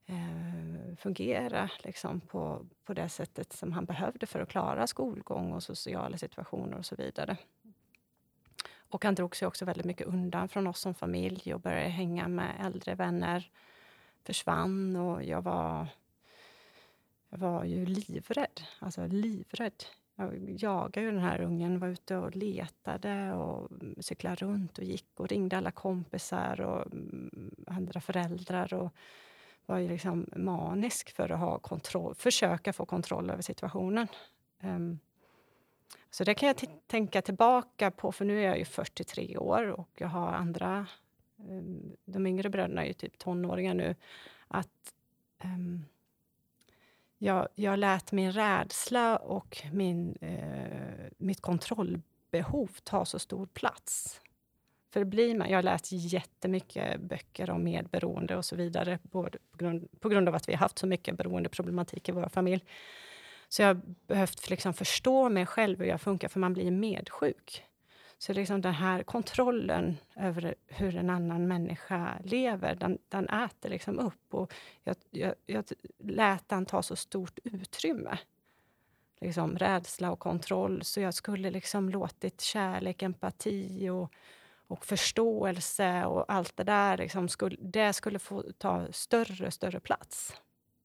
[0.05, 5.63] eh, fungera liksom, på, på det sättet som han behövde för att klara skolgång och
[5.63, 7.37] sociala situationer och så vidare.
[8.91, 12.27] Och han drog sig också väldigt mycket undan från oss som familj och började hänga
[12.27, 13.51] med äldre vänner.
[14.29, 15.87] Försvann och jag var,
[17.29, 18.61] jag var ju livrädd.
[18.79, 19.83] Alltså livrädd.
[20.15, 23.69] Jag jagade ju den här ungen, var ute och letade och
[23.99, 28.73] cyklade runt och gick och ringde alla kompisar och mm, andra föräldrar.
[28.73, 28.93] Och
[29.65, 34.07] var ju liksom manisk för att ha kontroll, försöka få kontroll över situationen.
[34.63, 34.99] Um,
[36.09, 36.57] så det kan jag
[36.87, 40.87] tänka tillbaka på, för nu är jag ju 43 år och jag har andra...
[41.39, 43.95] Ehm, de yngre bröderna är ju typ tonåringar nu.
[44.47, 44.93] Att
[45.43, 45.85] um,
[47.17, 54.21] jag, jag lät min rädsla och min, uh, mitt kontrollbehov ta så stor plats.
[54.91, 59.57] För blir man, jag har läst jättemycket böcker om medberoende och så vidare, både på
[59.57, 62.65] grund, på grund av att vi har haft så mycket beroendeproblematik i vår familj.
[63.49, 67.63] Så jag har behövt liksom förstå mig själv hur jag funkar, för man blir medsjuk.
[68.21, 73.99] Så liksom den här kontrollen över hur en annan människa lever, den, den äter liksom
[73.99, 74.33] upp.
[74.33, 74.53] Och
[74.83, 75.65] jag, jag, jag
[75.97, 78.17] lät den ta så stort utrymme.
[79.21, 80.83] Liksom rädsla och kontroll.
[80.83, 84.13] Så jag skulle liksom låtit kärlek, empati och,
[84.67, 89.79] och förståelse och allt det där, liksom skulle, det skulle få ta större och större
[89.79, 90.33] plats.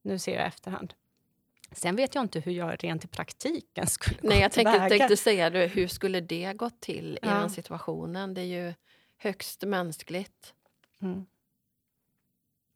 [0.03, 0.95] Nu ser jag efterhand.
[1.75, 5.51] Sen vet jag inte hur jag rent i praktiken skulle Nej, jag tänkte, tänkte säga
[5.51, 5.67] det.
[5.67, 7.31] Hur skulle det gått till i ja.
[7.31, 8.35] den situationen?
[8.35, 8.75] Det är ju
[9.17, 10.55] högst mänskligt.
[11.01, 11.27] Mm.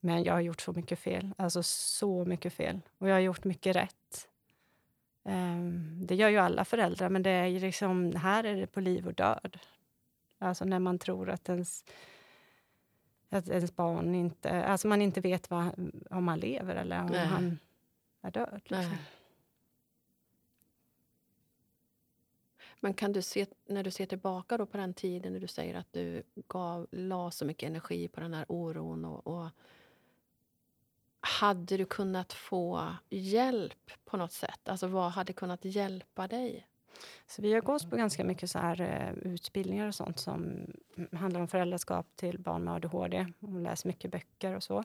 [0.00, 1.30] Men jag har gjort så mycket fel.
[1.36, 2.80] Alltså så mycket fel.
[2.98, 4.28] Och jag har gjort mycket rätt.
[5.22, 9.06] Um, det gör ju alla föräldrar, men det är liksom, här är det på liv
[9.06, 9.58] och död.
[10.38, 11.84] Alltså när man tror att ens,
[13.28, 14.64] att ens barn inte...
[14.64, 17.26] Alltså man inte vet vad, om han lever eller om Nej.
[17.26, 17.58] han
[18.22, 18.62] är död.
[18.64, 18.96] Liksom.
[22.80, 25.74] Men kan du se, när du ser tillbaka då på den tiden när du säger
[25.74, 29.48] att du gav, la så mycket energi på den här oron och, och
[31.20, 34.68] hade du kunnat få hjälp på något sätt?
[34.68, 36.66] Alltså vad hade kunnat hjälpa dig?
[37.26, 40.66] Så vi har gått på ganska mycket så här, eh, utbildningar och sånt som
[41.12, 44.84] handlar om föräldraskap till barn med ADHD Hon läst mycket böcker och så.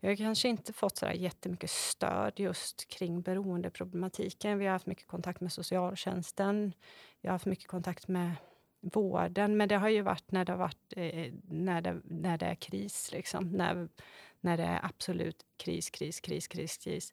[0.00, 4.58] Vi har kanske inte fått så där jättemycket stöd just kring beroendeproblematiken.
[4.58, 6.72] Vi har haft mycket kontakt med socialtjänsten.
[7.20, 8.32] Vi har haft mycket kontakt med
[8.80, 12.46] vården, men det har ju varit när det, har varit, eh, när det, när det
[12.46, 13.12] är kris.
[13.12, 13.50] Liksom.
[13.50, 13.88] När,
[14.40, 17.12] när det är absolut kris, kris, kris, kris, kris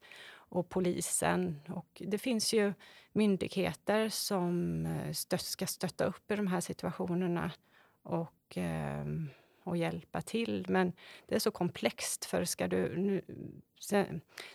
[0.56, 1.60] och polisen.
[1.70, 2.74] Och det finns ju
[3.12, 7.52] myndigheter som eh, stött, ska stötta upp i de här situationerna
[8.04, 9.30] och, ehm,
[9.64, 10.66] och hjälpa till.
[10.70, 10.94] Men
[11.28, 13.22] det är så komplext, för ska du, nu,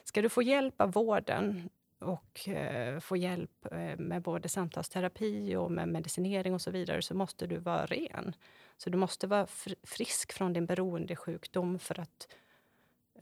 [0.04, 5.72] ska du få hjälp av vården och eh, få hjälp eh, med både samtalsterapi och
[5.72, 8.34] med medicinering och så vidare så måste du vara ren.
[8.76, 9.46] Så du måste vara
[9.82, 12.28] frisk från din beroendesjukdom för att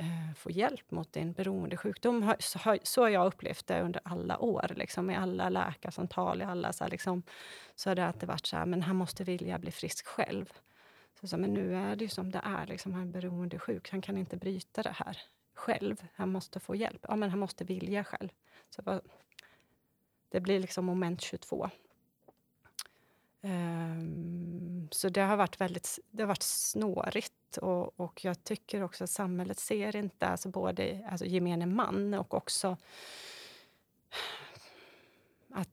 [0.00, 2.34] Eh, få hjälp mot din beroendesjukdom.
[2.38, 2.58] Så,
[3.00, 4.72] har, jag upplevt det under alla år.
[4.76, 7.22] Liksom, i alla läkarsamtal, i alla, så, här, liksom,
[7.74, 10.52] så har det alltid varit så här, men han måste vilja bli frisk själv.
[11.20, 12.66] Så, så, men nu är det ju som det är.
[12.66, 13.90] Liksom, han är beroendesjuk.
[13.90, 15.18] Han kan inte bryta det här
[15.54, 16.06] själv.
[16.14, 17.06] Han måste få hjälp.
[17.08, 18.28] Ja, men han måste vilja själv.
[18.70, 19.00] Så,
[20.28, 21.70] det blir liksom moment 22.
[23.48, 27.56] Um, så det har varit väldigt det har varit snårigt.
[27.56, 32.34] Och, och jag tycker också att samhället ser inte, alltså både alltså gemene man och
[32.34, 32.76] också
[35.50, 35.68] att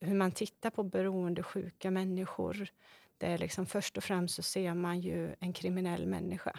[0.00, 2.68] hur man tittar på beroendesjuka människor.
[3.18, 6.58] Det är liksom, först och främst så ser man ju en kriminell människa.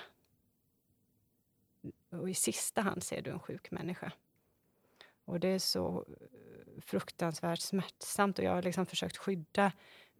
[2.09, 4.11] Och i sista hand ser du en sjuk människa.
[5.25, 6.05] Och det är så
[6.81, 8.39] fruktansvärt smärtsamt.
[8.39, 9.71] Och jag har liksom försökt skydda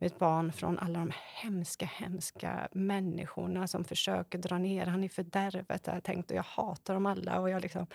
[0.02, 5.88] mitt barn från alla de hemska, hemska människorna som försöker dra ner han i fördärvet.
[5.88, 7.40] Jag tänkt, och jag hatar dem alla.
[7.40, 7.88] Och jag liksom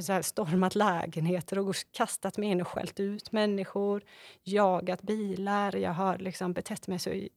[0.00, 4.02] så stormat lägenheter och kastat mig in och skällt ut människor,
[4.42, 5.76] jagat bilar.
[5.76, 7.28] Jag har liksom betett mig så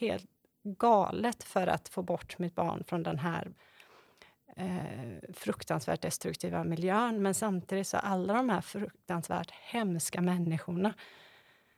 [0.00, 0.30] helt
[0.62, 3.52] galet för att få bort mitt barn från den här
[4.56, 7.22] eh, fruktansvärt destruktiva miljön.
[7.22, 10.94] Men samtidigt så alla de här fruktansvärt hemska människorna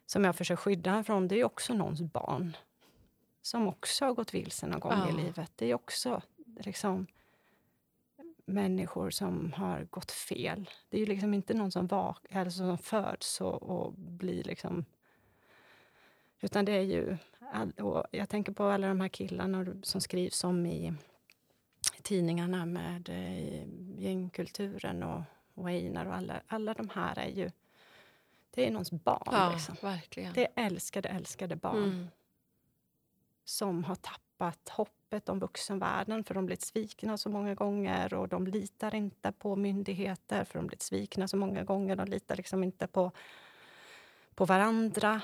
[0.06, 2.56] som jag försöker skydda från, det är också någons barn.
[3.42, 5.08] Som också har gått vilse någon gång ja.
[5.08, 5.52] i livet.
[5.56, 6.22] Det är också
[6.60, 7.06] liksom
[8.46, 10.70] människor som har gått fel.
[10.88, 14.84] Det är ju liksom inte någon som, vak eller som föds och, och blir liksom...
[16.40, 17.16] Utan det är ju...
[17.52, 17.72] All,
[18.10, 20.94] jag tänker på alla de här killarna som skrivs om i
[22.02, 23.64] tidningarna med eh,
[24.02, 25.22] gängkulturen och,
[25.54, 27.50] och Einar och alla, alla de här är ju
[28.50, 29.22] det är någons barn.
[29.26, 29.76] Ja, liksom.
[29.80, 30.32] verkligen.
[30.32, 31.84] Det är älskade, älskade barn.
[31.84, 32.08] Mm.
[33.44, 38.46] som har tappat hoppet om vuxenvärlden för de blivit svikna så många gånger och de
[38.46, 41.96] litar inte på myndigheter för de blivit svikna så många gånger.
[41.96, 43.12] De litar liksom inte på,
[44.34, 45.22] på varandra.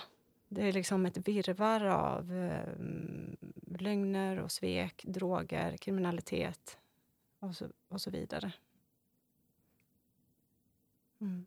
[0.49, 2.75] Det är liksom ett virvar av eh,
[3.79, 6.79] lögner och svek, droger, kriminalitet
[7.39, 8.53] och så, och så vidare.
[11.21, 11.47] Mm.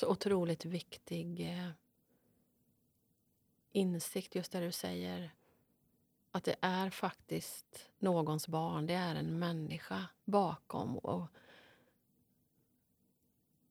[0.00, 1.70] Så otroligt viktig eh,
[3.72, 5.30] insikt, just det du säger.
[6.30, 10.98] Att det är faktiskt någons barn, det är en människa bakom.
[10.98, 11.26] Och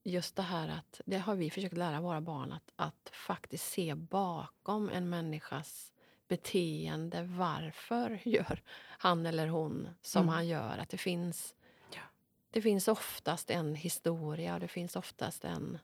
[0.03, 3.95] just det här att, det har vi försökt lära våra barn, att, att faktiskt se
[3.95, 5.93] bakom en människas
[6.27, 7.23] beteende.
[7.23, 10.34] Varför gör han eller hon som mm.
[10.34, 10.77] han gör?
[10.77, 11.55] Att det finns,
[11.93, 12.01] ja.
[12.49, 15.80] det finns oftast en historia och det finns oftast en,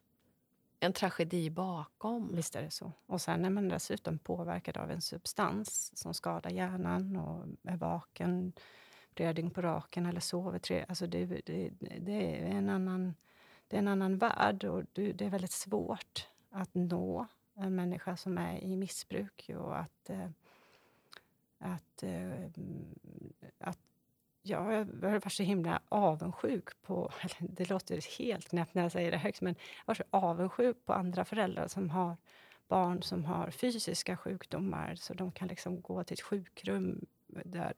[0.85, 2.35] en tragedi bakom.
[2.35, 2.91] Visst är det så.
[3.05, 8.53] Och sen är man dessutom påverkad av en substans som skadar hjärnan och är vaken
[9.15, 10.85] flera dygn på raken eller sover tre...
[10.89, 11.69] Alltså det, det,
[11.99, 13.15] det, är en annan,
[13.67, 18.37] det är en annan värld och det är väldigt svårt att nå en människa som
[18.37, 20.29] är i missbruk och att, eh,
[21.57, 22.31] att, eh,
[23.59, 23.79] att, att
[24.47, 27.11] Ja, jag har varit så himla avundsjuk på...
[27.39, 30.93] det låter helt knäppt när jag säger det högt, men jag var så avundsjuk på
[30.93, 32.17] andra föräldrar som har
[32.67, 37.73] barn som har fysiska sjukdomar så de kan liksom gå till ett sjukrum där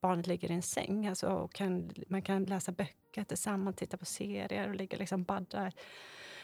[0.00, 1.06] barnet ligger i en säng.
[1.06, 5.72] Alltså, och kan, man kan läsa böcker tillsammans, titta på serier och ligga liksom badda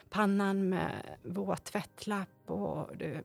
[0.08, 2.50] pannan med våt tvättlapp.
[2.50, 3.22] Och det,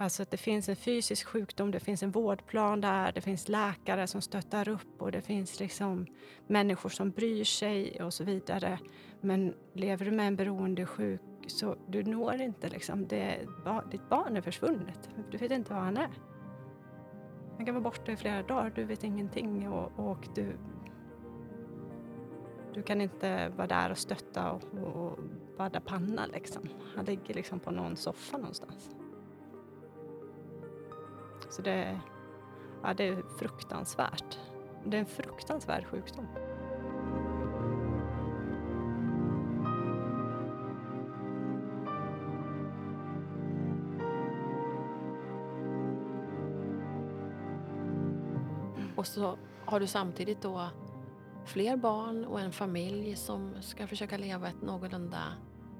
[0.00, 4.06] Alltså att det finns en fysisk sjukdom, det finns en vårdplan där, det finns läkare
[4.06, 6.06] som stöttar upp och det finns liksom
[6.46, 8.78] människor som bryr sig och så vidare.
[9.20, 13.46] Men lever du med en beroendesjuk så du når inte liksom, det,
[13.90, 15.10] ditt barn är försvunnet.
[15.30, 16.10] Du vet inte var han är.
[17.56, 20.56] Han kan vara borta i flera dagar, du vet ingenting och, och du,
[22.74, 25.18] du kan inte vara där och stötta och, och
[25.56, 26.68] badda panna liksom.
[26.96, 28.97] Han ligger liksom på någon soffa någonstans.
[31.50, 32.00] Så det,
[32.82, 34.38] ja, det är fruktansvärt.
[34.84, 36.26] Det är en fruktansvärd sjukdom.
[48.96, 50.68] Och så har du samtidigt då
[51.44, 55.22] fler barn och en familj som ska försöka leva ett någorlunda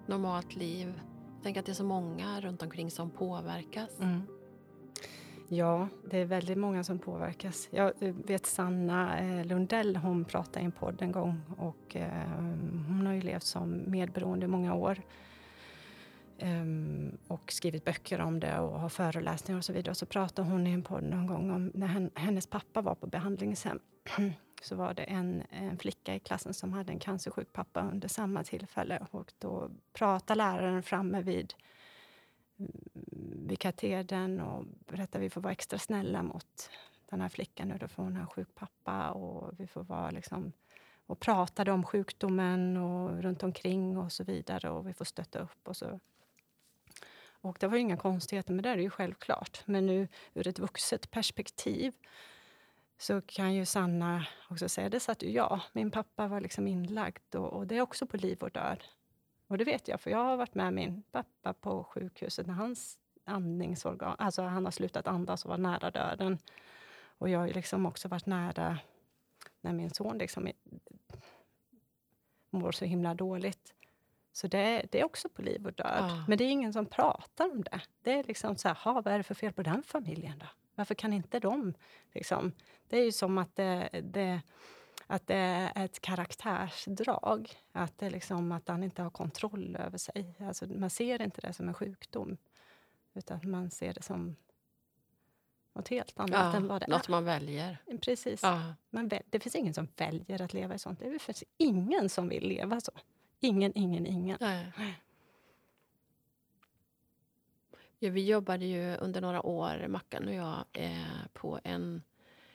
[0.07, 1.01] normalt liv.
[1.43, 4.01] Tänk att det är så många runt omkring som påverkas.
[4.01, 4.23] Mm.
[5.51, 7.69] Ja, det är väldigt många som påverkas.
[7.71, 12.29] Jag eh, vet Sanna eh, Lundell, hon pratade i en podd en gång och eh,
[12.89, 15.03] hon har ju levt som medberoende i många år.
[16.39, 19.91] Ehm, och skrivit böcker om det och har föreläsningar och så vidare.
[19.91, 23.07] Och så pratade hon i en podd någon gång om när hennes pappa var på
[23.07, 23.81] behandlingshem.
[24.63, 28.45] så var det en, en flicka i klassen som hade en cancersjuk pappa under samma
[28.45, 29.07] tillfälle.
[29.11, 31.55] Och då pratade läraren framme vid
[33.35, 36.71] vid katedern och berättar att vi får vara extra snälla mot
[37.11, 40.11] den här flickan nu, då får hon ha en sjuk pappa och vi får vara
[40.11, 40.53] liksom
[41.07, 45.69] och pratade om sjukdomen och runt omkring och så vidare och vi får stötta upp
[45.69, 46.01] och så.
[47.41, 49.63] Och det var ju inga konstigheter med det, är ju självklart.
[49.65, 51.95] Men nu ur ett vuxet perspektiv
[52.99, 55.61] så kan ju Sanna också säga, det satt ju jag.
[55.73, 58.85] Min pappa var liksom inlagd och, och det är också på liv och död.
[59.47, 62.99] Och det vet jag, för jag har varit med min pappa på sjukhuset när hans
[63.29, 66.39] andningsorgan, alltså han har slutat andas och var nära döden.
[67.19, 68.79] Och jag har liksom också varit nära
[69.61, 70.49] när min son liksom
[72.51, 73.75] mår så himla dåligt.
[74.33, 76.05] Så det, det är också på liv och död.
[76.05, 76.25] Ah.
[76.29, 77.81] Men det är ingen som pratar om det.
[78.03, 80.47] Det är liksom så här, vad är det för fel på den familjen då?
[80.75, 81.75] Varför kan inte de...
[82.13, 82.53] Liksom,
[82.89, 84.41] det är ju som att det, det
[85.07, 87.51] att det är ett karaktärsdrag.
[87.73, 90.35] Att, det liksom, att han inte har kontroll över sig.
[90.41, 92.37] Alltså, man ser inte det som en sjukdom,
[93.19, 94.37] utan man ser det som
[95.73, 97.11] något helt annat ja, än vad det något är.
[97.11, 97.79] man väljer.
[98.01, 98.43] Precis.
[98.43, 98.75] Ja.
[98.91, 100.99] Man, det finns ingen som väljer att leva i sånt.
[101.01, 102.93] Det finns ingen som vill leva så.
[103.41, 104.39] Ingen, ingen, ingen.
[104.41, 104.73] Nej.
[107.99, 112.03] Ja, vi jobbade ju under några år, Mackan och jag, eh, på en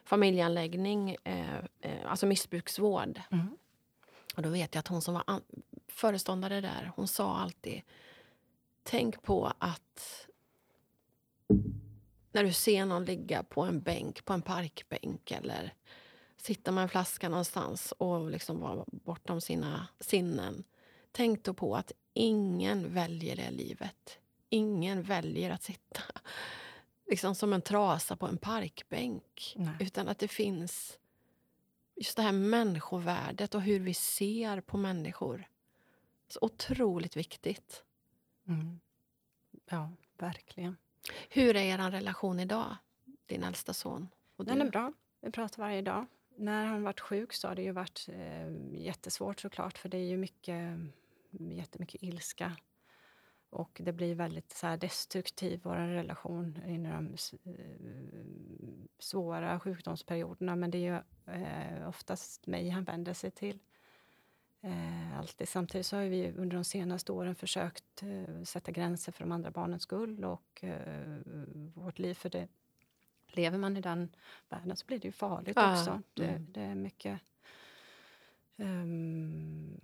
[0.04, 3.22] familjeanläggning, eh, eh, alltså missbruksvård.
[3.32, 3.58] Mm.
[4.36, 5.42] Och då vet jag att hon som var
[5.88, 7.82] föreståndare där, hon sa alltid
[8.84, 10.28] Tänk på att
[12.34, 15.74] när du ser någon ligga på en bänk, på en parkbänk eller
[16.38, 20.64] sitta med en flaska någonstans och liksom vara bortom sina sinnen.
[21.12, 24.20] Tänk då på att ingen väljer det livet.
[24.50, 26.02] Ingen väljer att sitta
[27.10, 29.54] liksom som en trasa på en parkbänk.
[29.56, 29.76] Nej.
[29.80, 31.00] Utan att det finns
[31.96, 35.48] just det här människovärdet och hur vi ser på människor.
[36.28, 37.84] Så otroligt viktigt.
[38.48, 38.80] Mm.
[39.70, 40.78] Ja, verkligen.
[41.30, 42.76] Hur är er relation idag,
[43.26, 44.10] din äldsta son?
[44.36, 44.66] Och Den du?
[44.66, 44.94] är bra.
[45.22, 46.06] Vi pratar varje dag.
[46.38, 50.06] När han varit sjuk så har det ju varit eh, jättesvårt såklart för det är
[50.06, 50.78] ju mycket,
[51.32, 52.58] jättemycket ilska.
[53.50, 58.26] Och det blir väldigt så här, destruktiv, vår relation, i de eh,
[59.00, 60.56] svåra sjukdomsperioderna.
[60.56, 63.60] Men det är ju eh, oftast mig han vänder sig till.
[64.64, 65.50] Eh, alltid.
[65.50, 69.52] Samtidigt så har vi under de senaste åren försökt eh, sätta gränser för de andra
[69.52, 71.18] barnens skull och eh,
[71.74, 72.14] vårt liv.
[72.14, 72.48] För det,
[73.28, 74.16] lever man i den
[74.50, 76.02] världen så blir det ju farligt Ja, också.
[76.14, 76.48] Det, mm.
[76.52, 77.20] det är mycket,
[78.58, 79.80] ehm,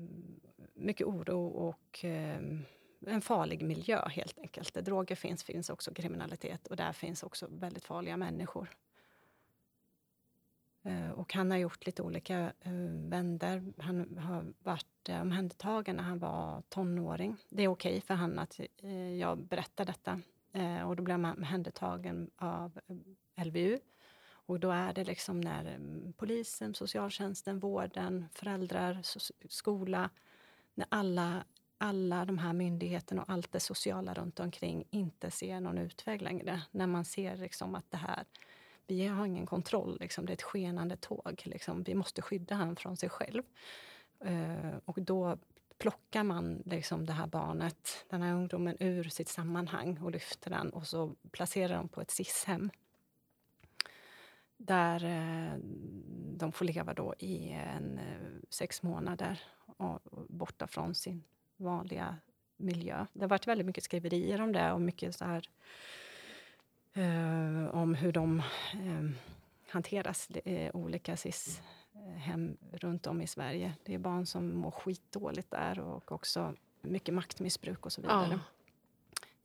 [0.73, 2.65] mycket oro och ehm,
[3.07, 4.73] en farlig miljö helt enkelt.
[4.73, 8.69] Där droger finns, finns också kriminalitet och där finns också väldigt farliga människor.
[10.83, 13.59] Eh, och han har gjort lite olika eh, vänder.
[13.59, 13.81] vändor.
[13.81, 17.37] Han har varit eh, omhändertagen när han var tonåring.
[17.49, 18.59] Det är okej för honom att
[19.19, 20.21] jag berättar detta.
[20.85, 22.79] Och då blir man omhändertagen av
[23.43, 23.79] LVU.
[24.31, 25.79] Och då är det liksom när
[26.17, 29.01] polisen, socialtjänsten, vården, föräldrar,
[29.49, 30.09] skola,
[30.73, 31.43] när alla,
[31.77, 36.61] alla de här myndigheterna och allt det sociala runt omkring inte ser någon utväg längre.
[36.71, 38.23] När man ser liksom att det här
[38.89, 39.97] vi har ingen kontroll.
[39.99, 40.25] Liksom.
[40.25, 41.41] Det är ett skenande tåg.
[41.45, 41.83] Liksom.
[41.83, 43.43] Vi måste skydda honom från sig själv.
[44.19, 45.37] Eh, och då
[45.77, 50.69] plockar man liksom det här barnet, den här ungdomen, ur sitt sammanhang och lyfter den
[50.69, 52.69] och så placerar de på ett SIS-hem.
[54.57, 55.57] Där eh,
[56.37, 61.23] de får leva då i en, eh, sex månader och, och borta från sin
[61.57, 62.17] vanliga
[62.57, 63.05] miljö.
[63.13, 65.49] Det har varit väldigt mycket skriverier om det och mycket så här
[66.93, 68.39] eh, om hur de
[68.73, 69.09] eh,
[69.69, 73.73] hanteras, det är olika SIS-hem runt om i Sverige.
[73.83, 78.27] Det är barn som mår skitdåligt där och också mycket maktmissbruk och så vidare.
[78.31, 78.39] Ja.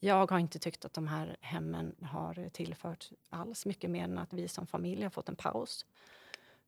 [0.00, 4.32] Jag har inte tyckt att de här hemmen har tillfört alls mycket mer än att
[4.32, 5.86] vi som familj har fått en paus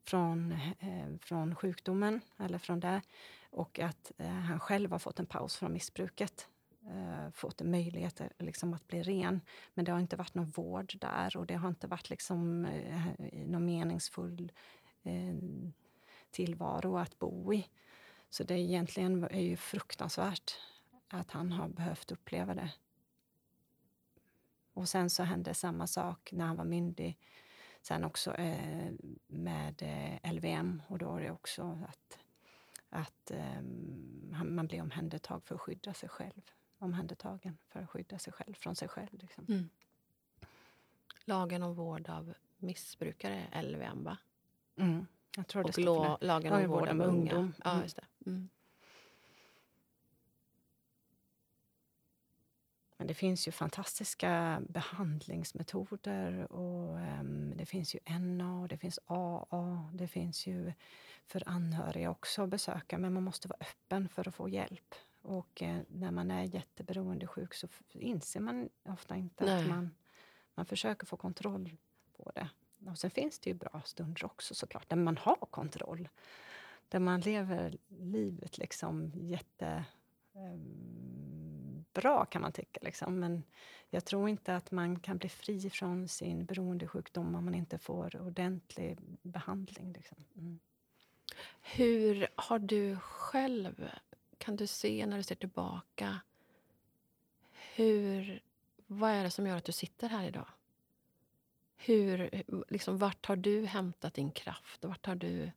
[0.04, 3.02] från, eh, från sjukdomen eller från det.
[3.50, 6.48] Och att eh, han själv har fått en paus från missbruket.
[6.88, 9.40] Eh, fått en möjlighet eh, liksom, att bli ren.
[9.74, 13.46] Men det har inte varit någon vård där och det har inte varit liksom, eh,
[13.46, 14.52] någon meningsfull
[15.02, 15.34] eh,
[16.30, 17.68] tillvaro att bo i.
[18.30, 20.52] Så det egentligen är ju fruktansvärt
[21.08, 22.72] att han har behövt uppleva det.
[24.72, 27.18] Och sen så hände samma sak när han var myndig.
[27.82, 28.92] Sen också eh,
[29.26, 32.18] med eh, LVM och då är det också att,
[32.88, 33.62] att eh,
[34.44, 36.42] man blir omhändertag för att skydda sig själv.
[36.78, 39.08] Omhändertagen för att skydda sig själv från sig själv.
[39.12, 39.44] Liksom.
[39.48, 39.68] Mm.
[41.24, 44.18] Lagen om vård av missbrukare, LVM, va?
[44.76, 45.06] Mm.
[45.36, 47.04] Jag tror det Och lo- lagen Ja, om vård av unga.
[47.06, 47.54] ungdom.
[47.64, 47.82] Ja, Mm.
[47.82, 48.04] just det.
[48.26, 48.48] Mm.
[52.98, 59.90] Men det finns ju fantastiska behandlingsmetoder och ehm, det finns ju NA, det finns AA,
[59.94, 60.72] det finns ju
[61.26, 62.98] för anhöriga också att besöka.
[62.98, 64.94] Men man måste vara öppen för att få hjälp.
[65.26, 69.62] Och eh, när man är jätteberoendesjuk så inser man ofta inte Nej.
[69.62, 69.94] att man,
[70.54, 71.76] man försöker få kontroll
[72.12, 72.48] på det.
[72.90, 76.08] Och sen finns det ju bra stunder också såklart, där man har kontroll.
[76.88, 79.84] Där man lever livet liksom jätte
[80.34, 82.80] ehm, bra kan man tycka.
[82.82, 83.20] Liksom.
[83.20, 83.42] Men
[83.90, 88.16] jag tror inte att man kan bli fri från sin beroendesjukdom om man inte får
[88.16, 89.92] ordentlig behandling.
[89.92, 90.24] Liksom.
[90.36, 90.58] Mm.
[91.62, 93.90] Hur har du själv,
[94.46, 96.20] kan du se när du ser tillbaka,
[97.74, 98.40] hur,
[98.86, 100.46] vad är det som gör att du sitter här idag?
[101.76, 104.84] Hur, liksom, vart har du hämtat din kraft?
[104.84, 105.50] Vart har du...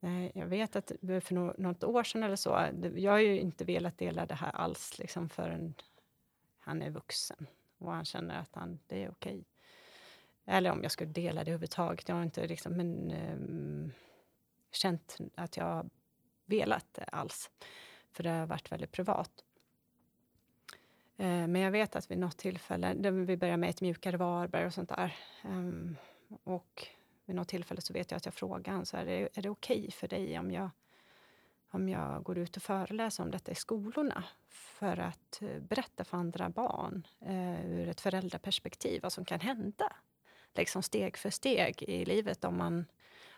[0.00, 3.98] Nej, Jag vet att för något år sedan eller så, jag har ju inte velat
[3.98, 5.74] dela det här alls liksom förrän
[6.58, 7.46] han är vuxen
[7.78, 9.44] och han känner att han, det är okej.
[10.44, 12.08] Eller om jag skulle dela det överhuvudtaget.
[12.08, 13.92] Jag har inte liksom, men, um,
[14.70, 15.90] känt att jag
[16.48, 17.50] velat eh, alls.
[18.12, 19.44] För det har varit väldigt privat.
[21.16, 24.74] Eh, men jag vet att vid något tillfälle, vi började med ett mjukare Varberg och
[24.74, 25.16] sånt där.
[25.42, 25.96] Ehm,
[26.44, 26.86] och
[27.24, 29.90] vid något tillfälle så vet jag att jag frågade honom, så här, är, det okej
[29.90, 30.70] för dig om jag,
[31.70, 34.24] om jag går ut och föreläser om detta i skolorna?
[34.48, 37.06] För att eh, berätta för andra barn
[37.64, 39.92] ur ett föräldraperspektiv vad som kan hända.
[40.54, 42.84] Liksom steg för steg i livet om man,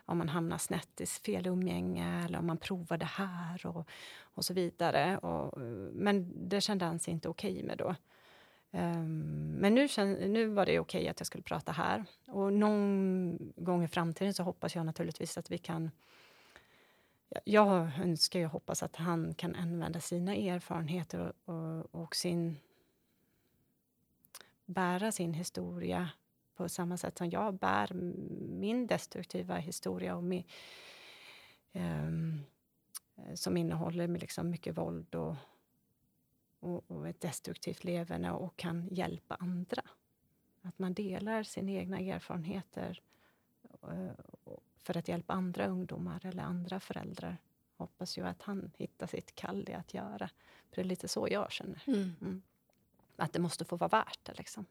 [0.05, 3.87] om man hamnar snett i fel umgänge eller om man provar det här och,
[4.21, 5.17] och så vidare.
[5.17, 5.61] Och,
[5.93, 7.95] men det kände han sig inte okej med då.
[8.73, 9.87] Um, men nu,
[10.27, 12.05] nu var det okej att jag skulle prata här.
[12.27, 15.91] Och någon gång i framtiden så hoppas jag naturligtvis att vi kan...
[17.43, 22.57] Jag önskar och hoppas att han kan använda sina erfarenheter och, och, och sin...
[24.65, 26.09] bära sin historia
[26.55, 27.89] på samma sätt som jag bär
[28.61, 30.43] min destruktiva historia och min,
[31.73, 32.43] um,
[33.35, 35.35] som innehåller liksom mycket våld och,
[36.59, 39.81] och, och, ett destruktivt levande och kan hjälpa andra.
[40.61, 43.01] Att man delar sina egna erfarenheter
[43.87, 44.11] uh,
[44.77, 47.37] för att hjälpa andra ungdomar eller andra föräldrar.
[47.77, 50.29] Hoppas ju att han hittar sitt kall i att göra.
[50.69, 51.83] För det är lite så jag känner.
[51.87, 52.15] Mm.
[52.21, 52.41] Mm.
[53.15, 54.33] Att det måste få vara värt det.
[54.37, 54.65] Liksom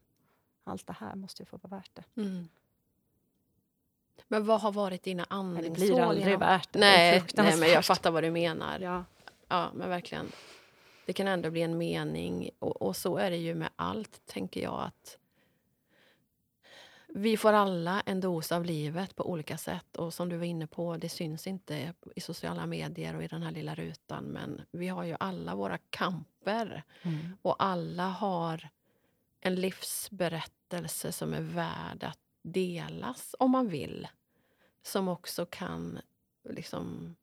[0.65, 2.23] allt det här måste ju få vara värt det.
[2.23, 2.49] Mm.
[4.29, 5.89] Men vad har varit dina andningshål?
[5.89, 6.75] Det blir aldrig värt.
[6.75, 8.81] Nej, nej, men jag fattar vad du menar.
[8.81, 9.05] Ja.
[9.49, 10.33] ja, men verkligen.
[11.07, 12.51] Det kan ändå bli en mening.
[12.59, 14.81] Och, och, så är det ju med allt, tänker jag.
[14.87, 15.19] att
[17.09, 19.97] Vi får alla en dos av livet på olika sätt.
[19.97, 23.43] Och som du var inne på, det syns inte i sociala medier och i den
[23.43, 24.25] här lilla rutan.
[24.25, 26.83] Men vi har ju alla våra kamper.
[27.03, 27.37] Mm.
[27.43, 28.69] Och alla har
[29.41, 34.09] en livsberättelse som är värd att delas om man vill.
[34.83, 35.99] Som också kan
[36.43, 37.17] liksom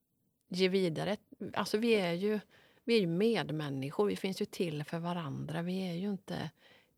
[0.48, 1.18] ge vidare.
[1.54, 2.40] Alltså vi är ju
[2.84, 5.62] vi är ju medmänniskor, vi finns ju till för varandra.
[5.62, 6.50] Vi är ju inte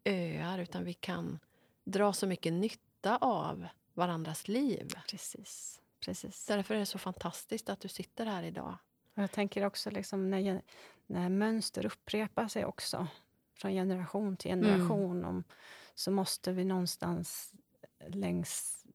[0.03, 1.39] öar, utan vi kan
[1.83, 4.93] dra så mycket nytta av varandras liv.
[5.09, 5.81] Precis.
[5.99, 6.45] Precis.
[6.45, 8.77] Därför är det så fantastiskt att du sitter här idag.
[9.13, 10.61] Jag tänker också liksom när,
[11.07, 13.07] när mönster upprepar sig också
[13.53, 15.29] från generation till generation mm.
[15.29, 15.43] om,
[15.95, 17.53] så måste vi någonstans
[18.07, 18.85] längs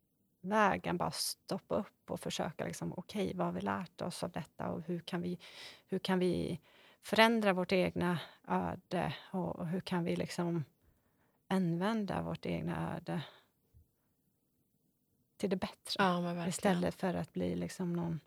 [0.40, 4.30] vägen bara stoppa upp och försöka liksom, okej, okay, vad har vi lärt oss av
[4.30, 5.38] detta och hur kan vi,
[5.86, 6.60] hur kan vi
[7.02, 10.64] förändra vårt egna öde och hur kan vi liksom
[11.48, 13.22] använda vårt egna öde
[15.36, 18.20] till det bättre ja, istället för att bli liksom någon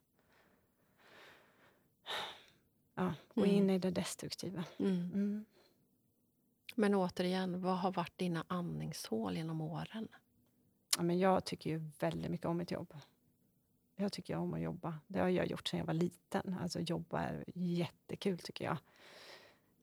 [2.96, 3.56] ja, gå mm.
[3.56, 4.64] in i det destruktiva.
[4.80, 5.12] Mm.
[5.14, 5.46] Mm.
[6.76, 10.08] Men återigen, vad har varit dina andningshål genom åren?
[11.04, 12.94] Men jag tycker ju väldigt mycket om mitt jobb.
[13.96, 15.00] Jag tycker om att jobba.
[15.08, 16.58] Det har jag gjort sedan jag var liten.
[16.62, 18.78] Alltså jobba är jättekul tycker jag.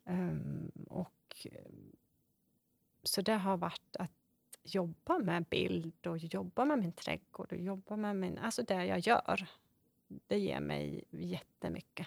[0.04, 1.72] Um, och, eh,
[3.02, 4.10] så det har varit att
[4.62, 8.38] jobba med bild och jobba med min trädgård och jobba med min...
[8.38, 9.46] Alltså det jag gör.
[10.08, 12.06] Det ger mig jättemycket.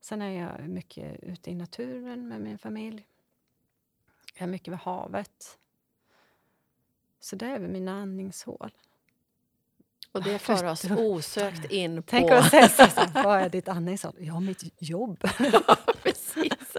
[0.00, 3.06] Sen är jag mycket ute i naturen med min familj.
[4.34, 5.58] Jag är mycket vid havet.
[7.24, 8.70] Så det är väl mina andningshål.
[10.12, 12.10] Och det för oss osökt in på...
[12.10, 14.14] Tänk att säga så, vad är ditt andningshål?
[14.18, 15.18] Ja, mitt jobb.
[15.38, 16.76] ja, precis.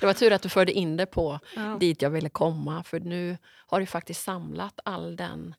[0.00, 1.76] Det var tur att du förde in det på ja.
[1.80, 2.82] dit jag ville komma.
[2.82, 5.54] För nu har du faktiskt samlat all den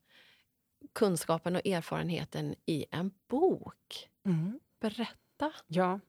[0.93, 4.10] kunskapen och erfarenheten i en bok.
[4.26, 4.60] Mm.
[4.80, 5.51] Berätta.
[5.68, 5.99] Ja,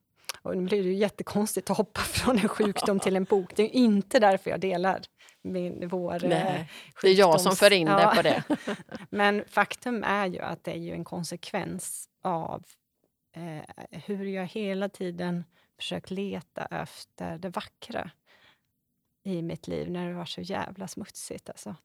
[0.43, 3.57] och nu blir det ju jättekonstigt att hoppa från en sjukdom till en bok.
[3.57, 5.01] Det är inte därför jag delar
[5.43, 6.67] min, vår Nej, eh,
[7.03, 8.11] Det är jag som för in ja.
[8.11, 8.43] det på det.
[9.11, 12.65] Men faktum är ju att det är ju en konsekvens av
[13.33, 15.45] eh, hur jag hela tiden
[15.77, 18.11] försökt leta efter det vackra
[19.23, 21.49] i mitt liv när det var så jävla smutsigt.
[21.49, 21.77] Alltså.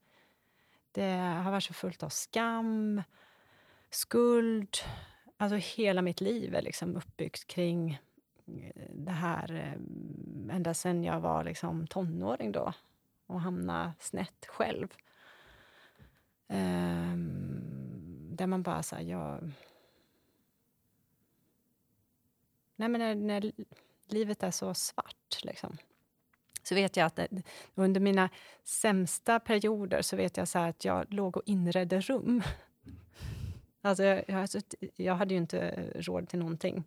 [0.92, 3.02] Det har varit så fullt av skam,
[3.90, 4.76] skuld.
[5.36, 7.98] Alltså hela mitt liv är liksom uppbyggt kring
[8.94, 12.72] det här eh, ända sen jag var liksom tonåring då
[13.26, 14.88] och hamna snett själv.
[16.48, 19.02] Um, där man bara så här...
[19.02, 19.50] jag...
[22.76, 23.52] Nej, men när, när,
[24.06, 25.76] livet är så svart, liksom,
[26.62, 27.20] så vet jag att
[27.74, 28.30] under mina
[28.64, 32.42] sämsta perioder så vet jag så att jag låg och inredde rum.
[33.80, 34.48] Alltså jag, jag,
[34.96, 36.84] jag hade ju inte råd till någonting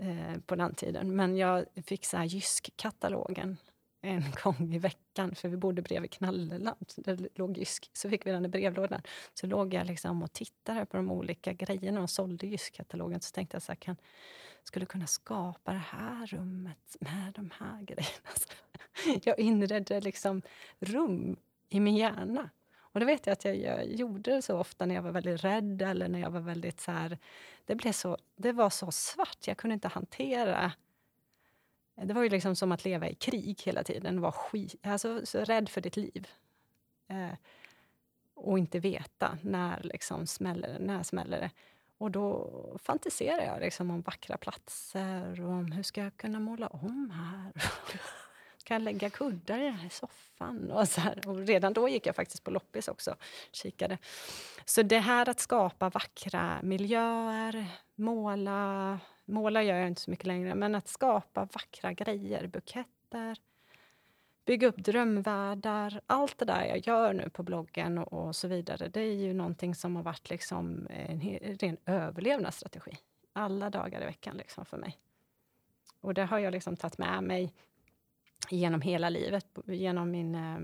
[0.00, 1.16] eh, på den tiden.
[1.16, 3.56] Men jag fick så här Jysk-katalogen
[4.06, 6.92] en gång i veckan, för vi bodde bredvid Knalleland.
[6.96, 7.90] Där låg Jysk.
[7.92, 9.02] Så fick vi den i brevlådan.
[9.34, 13.20] Så låg jag liksom och tittade på de olika grejerna och sålde Jysk-katalogen.
[13.20, 13.96] Så tänkte jag så här, kan,
[14.64, 19.20] skulle kunna skapa det här rummet med de här grejerna.
[19.24, 20.42] jag inredde liksom
[20.78, 21.36] rum
[21.68, 22.50] i min hjärna.
[22.96, 25.82] Och det vet jag att jag, jag gjorde så ofta när jag var väldigt rädd
[25.82, 27.18] eller när jag var väldigt så här,
[27.64, 30.72] det, blev så, det var så svart, jag kunde inte hantera
[31.96, 34.20] det var ju liksom som att leva i krig hela tiden.
[34.20, 36.28] Var skit, alltså, så rädd för ditt liv.
[37.08, 37.38] Eh,
[38.34, 40.78] och inte veta när liksom smäller det.
[40.78, 41.50] När smäller det.
[41.98, 42.50] Och då
[42.82, 47.52] fantiserar jag liksom om vackra platser och om hur ska jag kunna måla om här.
[48.64, 50.70] Kan jag lägga kuddar i den här soffan?
[50.70, 51.28] Och, så här.
[51.28, 53.16] och redan då gick jag faktiskt på loppis också.
[53.52, 53.98] Kikade.
[54.64, 59.00] Så det här att skapa vackra miljöer, måla...
[59.28, 63.38] Måla gör jag inte så mycket längre, men att skapa vackra grejer, buketter,
[64.44, 66.00] bygga upp drömvärldar.
[66.06, 69.34] Allt det där jag gör nu på bloggen och, och så vidare, det är ju
[69.34, 71.20] någonting som har varit liksom en
[71.58, 72.92] ren överlevnadsstrategi.
[73.32, 74.98] Alla dagar i veckan liksom för mig.
[76.00, 77.52] Och det har jag liksom tagit med mig
[78.50, 79.58] genom hela livet.
[79.66, 80.58] Genom min, eh,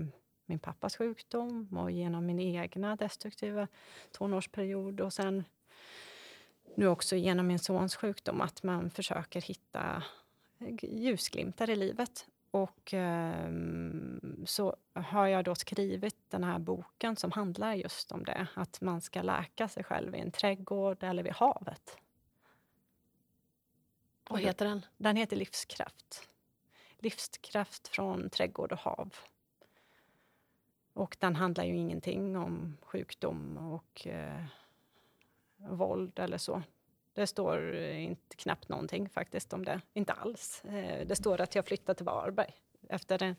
[0.45, 3.67] min pappas sjukdom och genom min egna destruktiva
[4.11, 5.01] tonårsperiod.
[5.01, 5.43] Och sen
[6.75, 10.03] nu också genom min sons sjukdom, att man försöker hitta
[10.81, 12.27] ljusglimtar i livet.
[12.51, 13.49] Och eh,
[14.45, 18.47] så har jag då skrivit den här boken som handlar just om det.
[18.53, 21.97] Att man ska läka sig själv i en trädgård eller vid havet.
[24.29, 24.85] Vad heter den?
[24.97, 26.29] Den heter Livskraft.
[26.97, 29.15] Livskraft från trädgård och hav.
[30.93, 34.45] Och den handlar ju ingenting om sjukdom och eh,
[35.69, 36.63] våld eller så.
[37.13, 39.81] Det står eh, inte knappt någonting faktiskt om det.
[39.93, 40.65] Inte alls.
[40.65, 42.53] Eh, det står att jag flyttade till Varberg
[42.89, 43.35] efter en,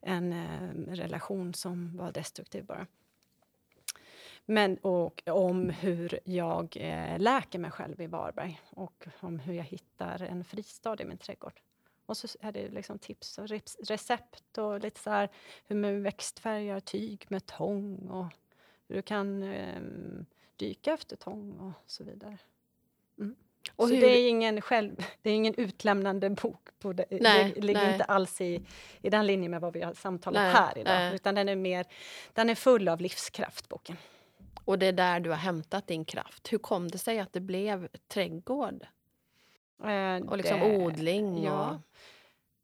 [0.00, 2.86] en, eh, relation som var destruktiv bara.
[4.44, 6.76] Men, och om hur jag
[7.18, 11.60] läker mig själv i Varberg och om hur jag hittar en fristad i min trädgård.
[12.06, 13.48] Och så är det liksom tips och
[13.88, 15.28] recept och lite så här
[15.64, 18.26] hur man växtfärgar tyg med tång och
[18.92, 19.80] du kan eh,
[20.56, 22.38] dyka efter tång och så vidare.
[23.18, 23.36] Mm.
[23.76, 24.00] Och så hur...
[24.00, 26.68] det, är ingen själv, det är ingen utlämnande bok.
[26.78, 27.92] På det, nej, det ligger nej.
[27.92, 28.62] inte alls i,
[29.02, 31.14] i den linjen med vad vi har samtalat nej, här idag.
[31.14, 31.86] Utan den är, mer,
[32.32, 33.96] den är full av livskraft, boken.
[34.64, 36.52] Och det är där du har hämtat din kraft.
[36.52, 38.86] Hur kom det sig att det blev trädgård?
[39.84, 41.44] Eh, och liksom det, odling?
[41.44, 41.80] Ja.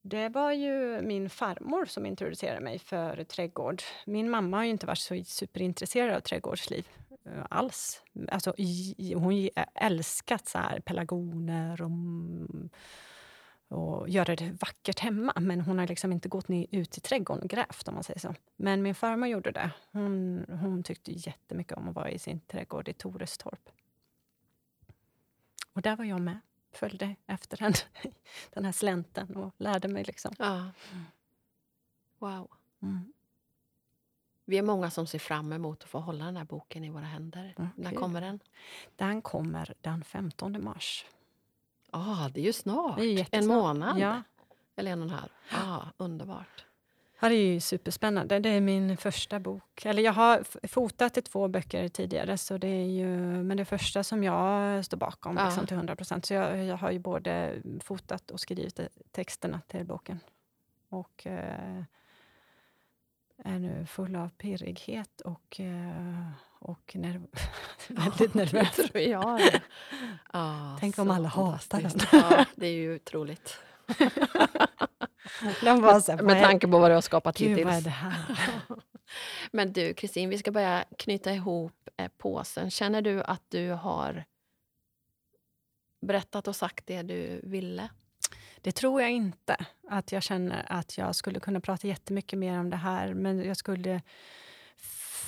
[0.09, 3.83] Det var ju min farmor som introducerade mig för trädgård.
[4.07, 6.89] Min mamma har inte varit så superintresserad av trädgårdsliv
[7.25, 8.03] eh, alls.
[8.29, 8.55] Alltså,
[9.15, 12.71] hon älskat så här pelargoner och mm,
[13.69, 15.33] och göra det vackert hemma.
[15.41, 17.89] Men hon har liksom inte gått ut i trädgården och grävt.
[17.89, 18.35] om man säger så.
[18.57, 19.71] Men min farmor gjorde det.
[19.93, 23.69] Hon, hon tyckte jättemycket om att vara i sin trädgård i Torestorp.
[25.73, 26.39] Och där var jag med.
[26.79, 27.73] Följde efter den,
[28.51, 30.05] den här slänten och lärde mig.
[30.05, 30.35] liksom.
[30.39, 30.71] Ja.
[32.19, 32.51] Wow.
[32.83, 33.13] Mm.
[34.45, 37.05] Vi är många som ser fram emot att få hålla den här boken i våra
[37.05, 37.55] händer.
[37.57, 37.67] Okay.
[37.75, 38.41] När kommer den?
[38.97, 41.07] Den kommer den 15 mars.
[41.91, 42.99] Ah, det är ju snart.
[42.99, 43.99] Är en månad.
[43.99, 44.23] Ja.
[44.77, 45.31] Eller en och en halv.
[45.51, 46.67] Ah, underbart.
[47.21, 48.39] Ja, det är ju superspännande.
[48.39, 49.87] Det är min första bok.
[49.87, 53.09] Eller jag har fotat i två böcker tidigare, så det är ju,
[53.43, 55.45] men det första som jag står bakom ja.
[55.45, 56.27] liksom, till 100 procent.
[56.27, 60.21] Så jag, jag, har ju både fotat och skrivit texterna till boken.
[60.89, 61.83] Och eh,
[63.45, 67.27] är nu full av pirrighet och eh, och nerv
[67.89, 68.77] väldigt nervös.
[68.77, 69.61] tror jag det.
[70.31, 71.93] Ah, Tänk om alla hatar den.
[72.13, 73.59] ja, det är ju otroligt.
[75.63, 77.67] här, Med tanke på vad du har skapat Gud, hittills.
[77.67, 78.23] Vad är det här?
[79.53, 82.71] Men du, Kristin, vi ska börja knyta ihop eh, påsen.
[82.71, 84.25] Känner du att du har
[86.01, 87.89] berättat och sagt det du ville?
[88.61, 89.57] Det tror jag inte.
[89.89, 93.15] Att jag känner att jag skulle kunna prata jättemycket mer om det här.
[93.15, 94.03] Men jag skulle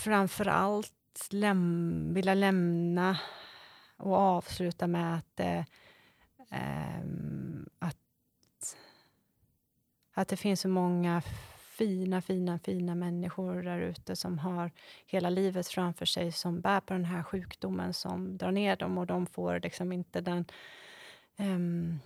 [0.02, 3.18] framför allt läm vilja lämna
[3.96, 5.58] och avsluta med att, eh,
[6.50, 7.04] eh,
[7.78, 7.96] att,
[10.20, 11.22] att det finns så många
[11.56, 14.70] fina, fina, fina människor där ute som har
[15.06, 19.06] hela livet framför sig, som bär på den här sjukdomen som drar ner dem och
[19.06, 20.44] de får liksom inte den...
[21.38, 22.00] Um,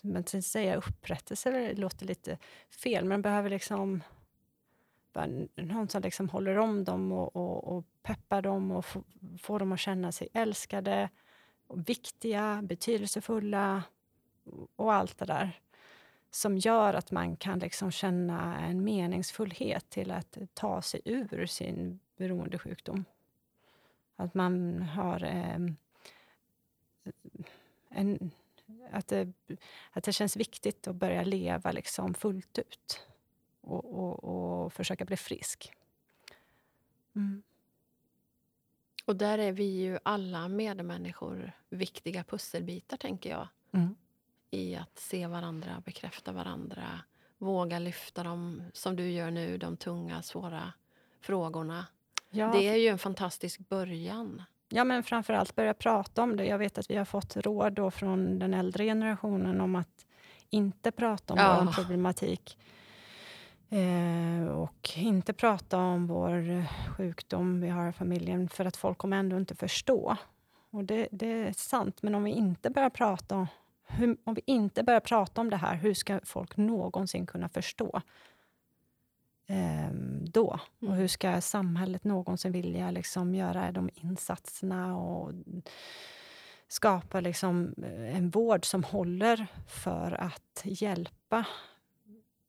[0.00, 1.50] men sen säga upprättelse.
[1.50, 2.38] Det låter lite
[2.82, 4.02] fel, men de behöver liksom
[5.54, 8.86] någon som liksom håller om dem och, och, och peppar dem och
[9.42, 11.08] får dem att känna sig älskade,
[11.66, 13.82] och viktiga, betydelsefulla
[14.76, 15.60] och allt det där
[16.34, 22.00] som gör att man kan liksom känna en meningsfullhet till att ta sig ur sin
[22.16, 23.04] beroendesjukdom.
[24.16, 25.58] Att man har eh,
[27.88, 28.30] en,
[28.90, 29.32] att, det,
[29.90, 33.06] att det känns viktigt att börja leva liksom fullt ut
[33.60, 35.72] och, och, och försöka bli frisk.
[37.14, 37.42] Mm.
[39.04, 43.48] Och där är vi ju alla medmänniskor viktiga pusselbitar, tänker jag.
[43.72, 43.94] Mm.
[44.54, 46.84] I att se varandra, bekräfta varandra,
[47.38, 50.72] våga lyfta dem, som du gör nu, de tunga, svåra
[51.20, 51.86] frågorna.
[52.30, 52.52] Ja.
[52.52, 54.42] Det är ju en fantastisk början.
[54.68, 56.44] Ja, men framförallt börja prata om det.
[56.44, 60.06] Jag vet att vi har fått råd då från den äldre generationen om att
[60.50, 61.62] inte prata om Ja.
[61.64, 62.58] vår problematik.
[63.70, 66.64] Eh, och inte prata om vår
[66.96, 70.16] sjukdom vi har i familjen för att folk kommer ändå inte förstå.
[70.70, 73.48] Och det, det är sant, men om vi inte börjar prata
[73.94, 78.02] hur, om vi inte börjar prata om det här, hur ska folk någonsin kunna förstå?
[79.46, 80.58] Ehm, då.
[80.78, 80.94] Och Mm.
[80.94, 85.32] hur ska samhället någonsin vilja liksom göra de insatserna och
[86.68, 91.46] skapa liksom eh, en vård som håller för att hjälpa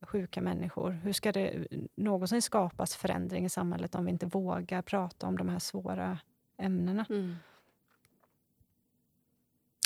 [0.00, 0.90] sjuka människor?
[0.90, 5.48] Hur ska det någonsin skapas förändring i samhället om vi inte vågar prata om de
[5.48, 6.18] här svåra
[6.58, 7.06] ämnena?
[7.08, 7.36] Mm.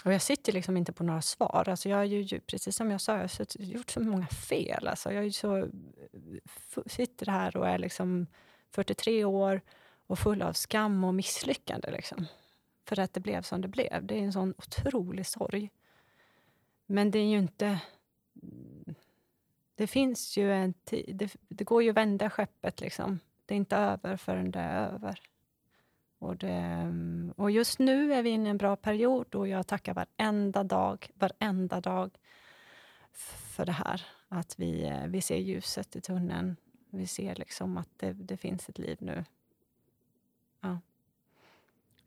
[0.05, 1.69] Och jag sitter liksom inte på några svar.
[1.69, 4.89] Alltså jag har ju, precis som jag sa, jag har gjort så många fel.
[4.89, 5.69] Alltså jag är ju så, eh,
[6.87, 8.27] sitter här och är liksom
[8.71, 9.61] 43 år
[10.07, 11.91] och full av skam och misslyckande.
[11.91, 12.27] Liksom.
[12.85, 14.07] För att det blev som det blev.
[14.07, 15.71] Det är en sån otrolig sorg.
[16.87, 17.81] Men det är ju inte...
[19.75, 21.17] Det finns ju en tid...
[21.17, 22.81] Det, det går ju att vända skeppet.
[22.81, 23.21] Liksom.
[23.47, 25.21] Det är inte över förrän det är över.
[26.21, 26.93] Och, det,
[27.37, 31.11] och just nu är vi inne i en bra period och jag tackar varenda dag,
[31.15, 32.19] varenda dag
[33.57, 34.07] för det här.
[34.29, 36.57] Att vi, eh, vi ser ljuset i tunneln.
[36.91, 39.25] Vi ser liksom att det, det finns ett liv nu.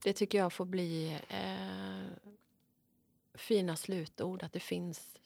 [0.03, 2.31] Det tycker jag får bli eh,
[3.33, 4.43] fina slutord.
[4.43, 5.19] Att det finns,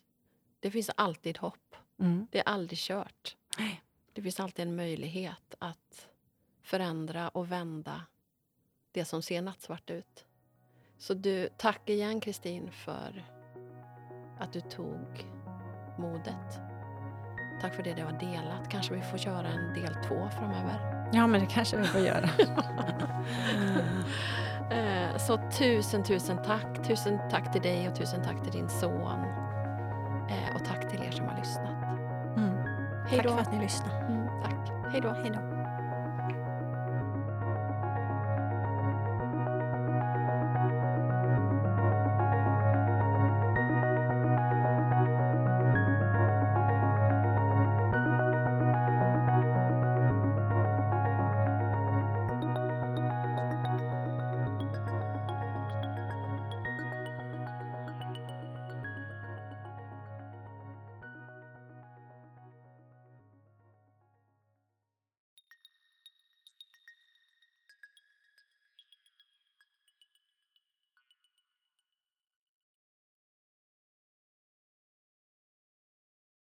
[0.60, 1.76] det finns alltid hopp.
[2.00, 2.28] Mm.
[2.32, 3.36] Det är aldrig kört.
[4.14, 6.08] Det finns alltid en möjlighet att
[6.62, 8.02] förändra och vända
[9.00, 10.26] det som ser nattsvart ut.
[10.98, 13.26] Så du, tack igen Kristin för
[14.40, 15.26] att du tog
[15.98, 16.60] modet.
[17.62, 18.70] Tack för det du har delat.
[18.70, 21.10] Kanske vi får köra en del två framöver.
[21.14, 22.30] Ja, men det kanske vi får göra.
[24.72, 26.88] Eh, Så tusen, tusen tack.
[26.88, 29.24] Tusen tack till dig och tusen tack till din son.
[30.30, 31.84] Eh, Och tack till er som har lyssnat.
[32.38, 32.56] Mm.
[33.08, 33.96] Hej Tack för att ni lyssnade.
[34.00, 34.72] Mm, tack.
[34.92, 35.10] Hej då.
[35.10, 35.57] Hej då.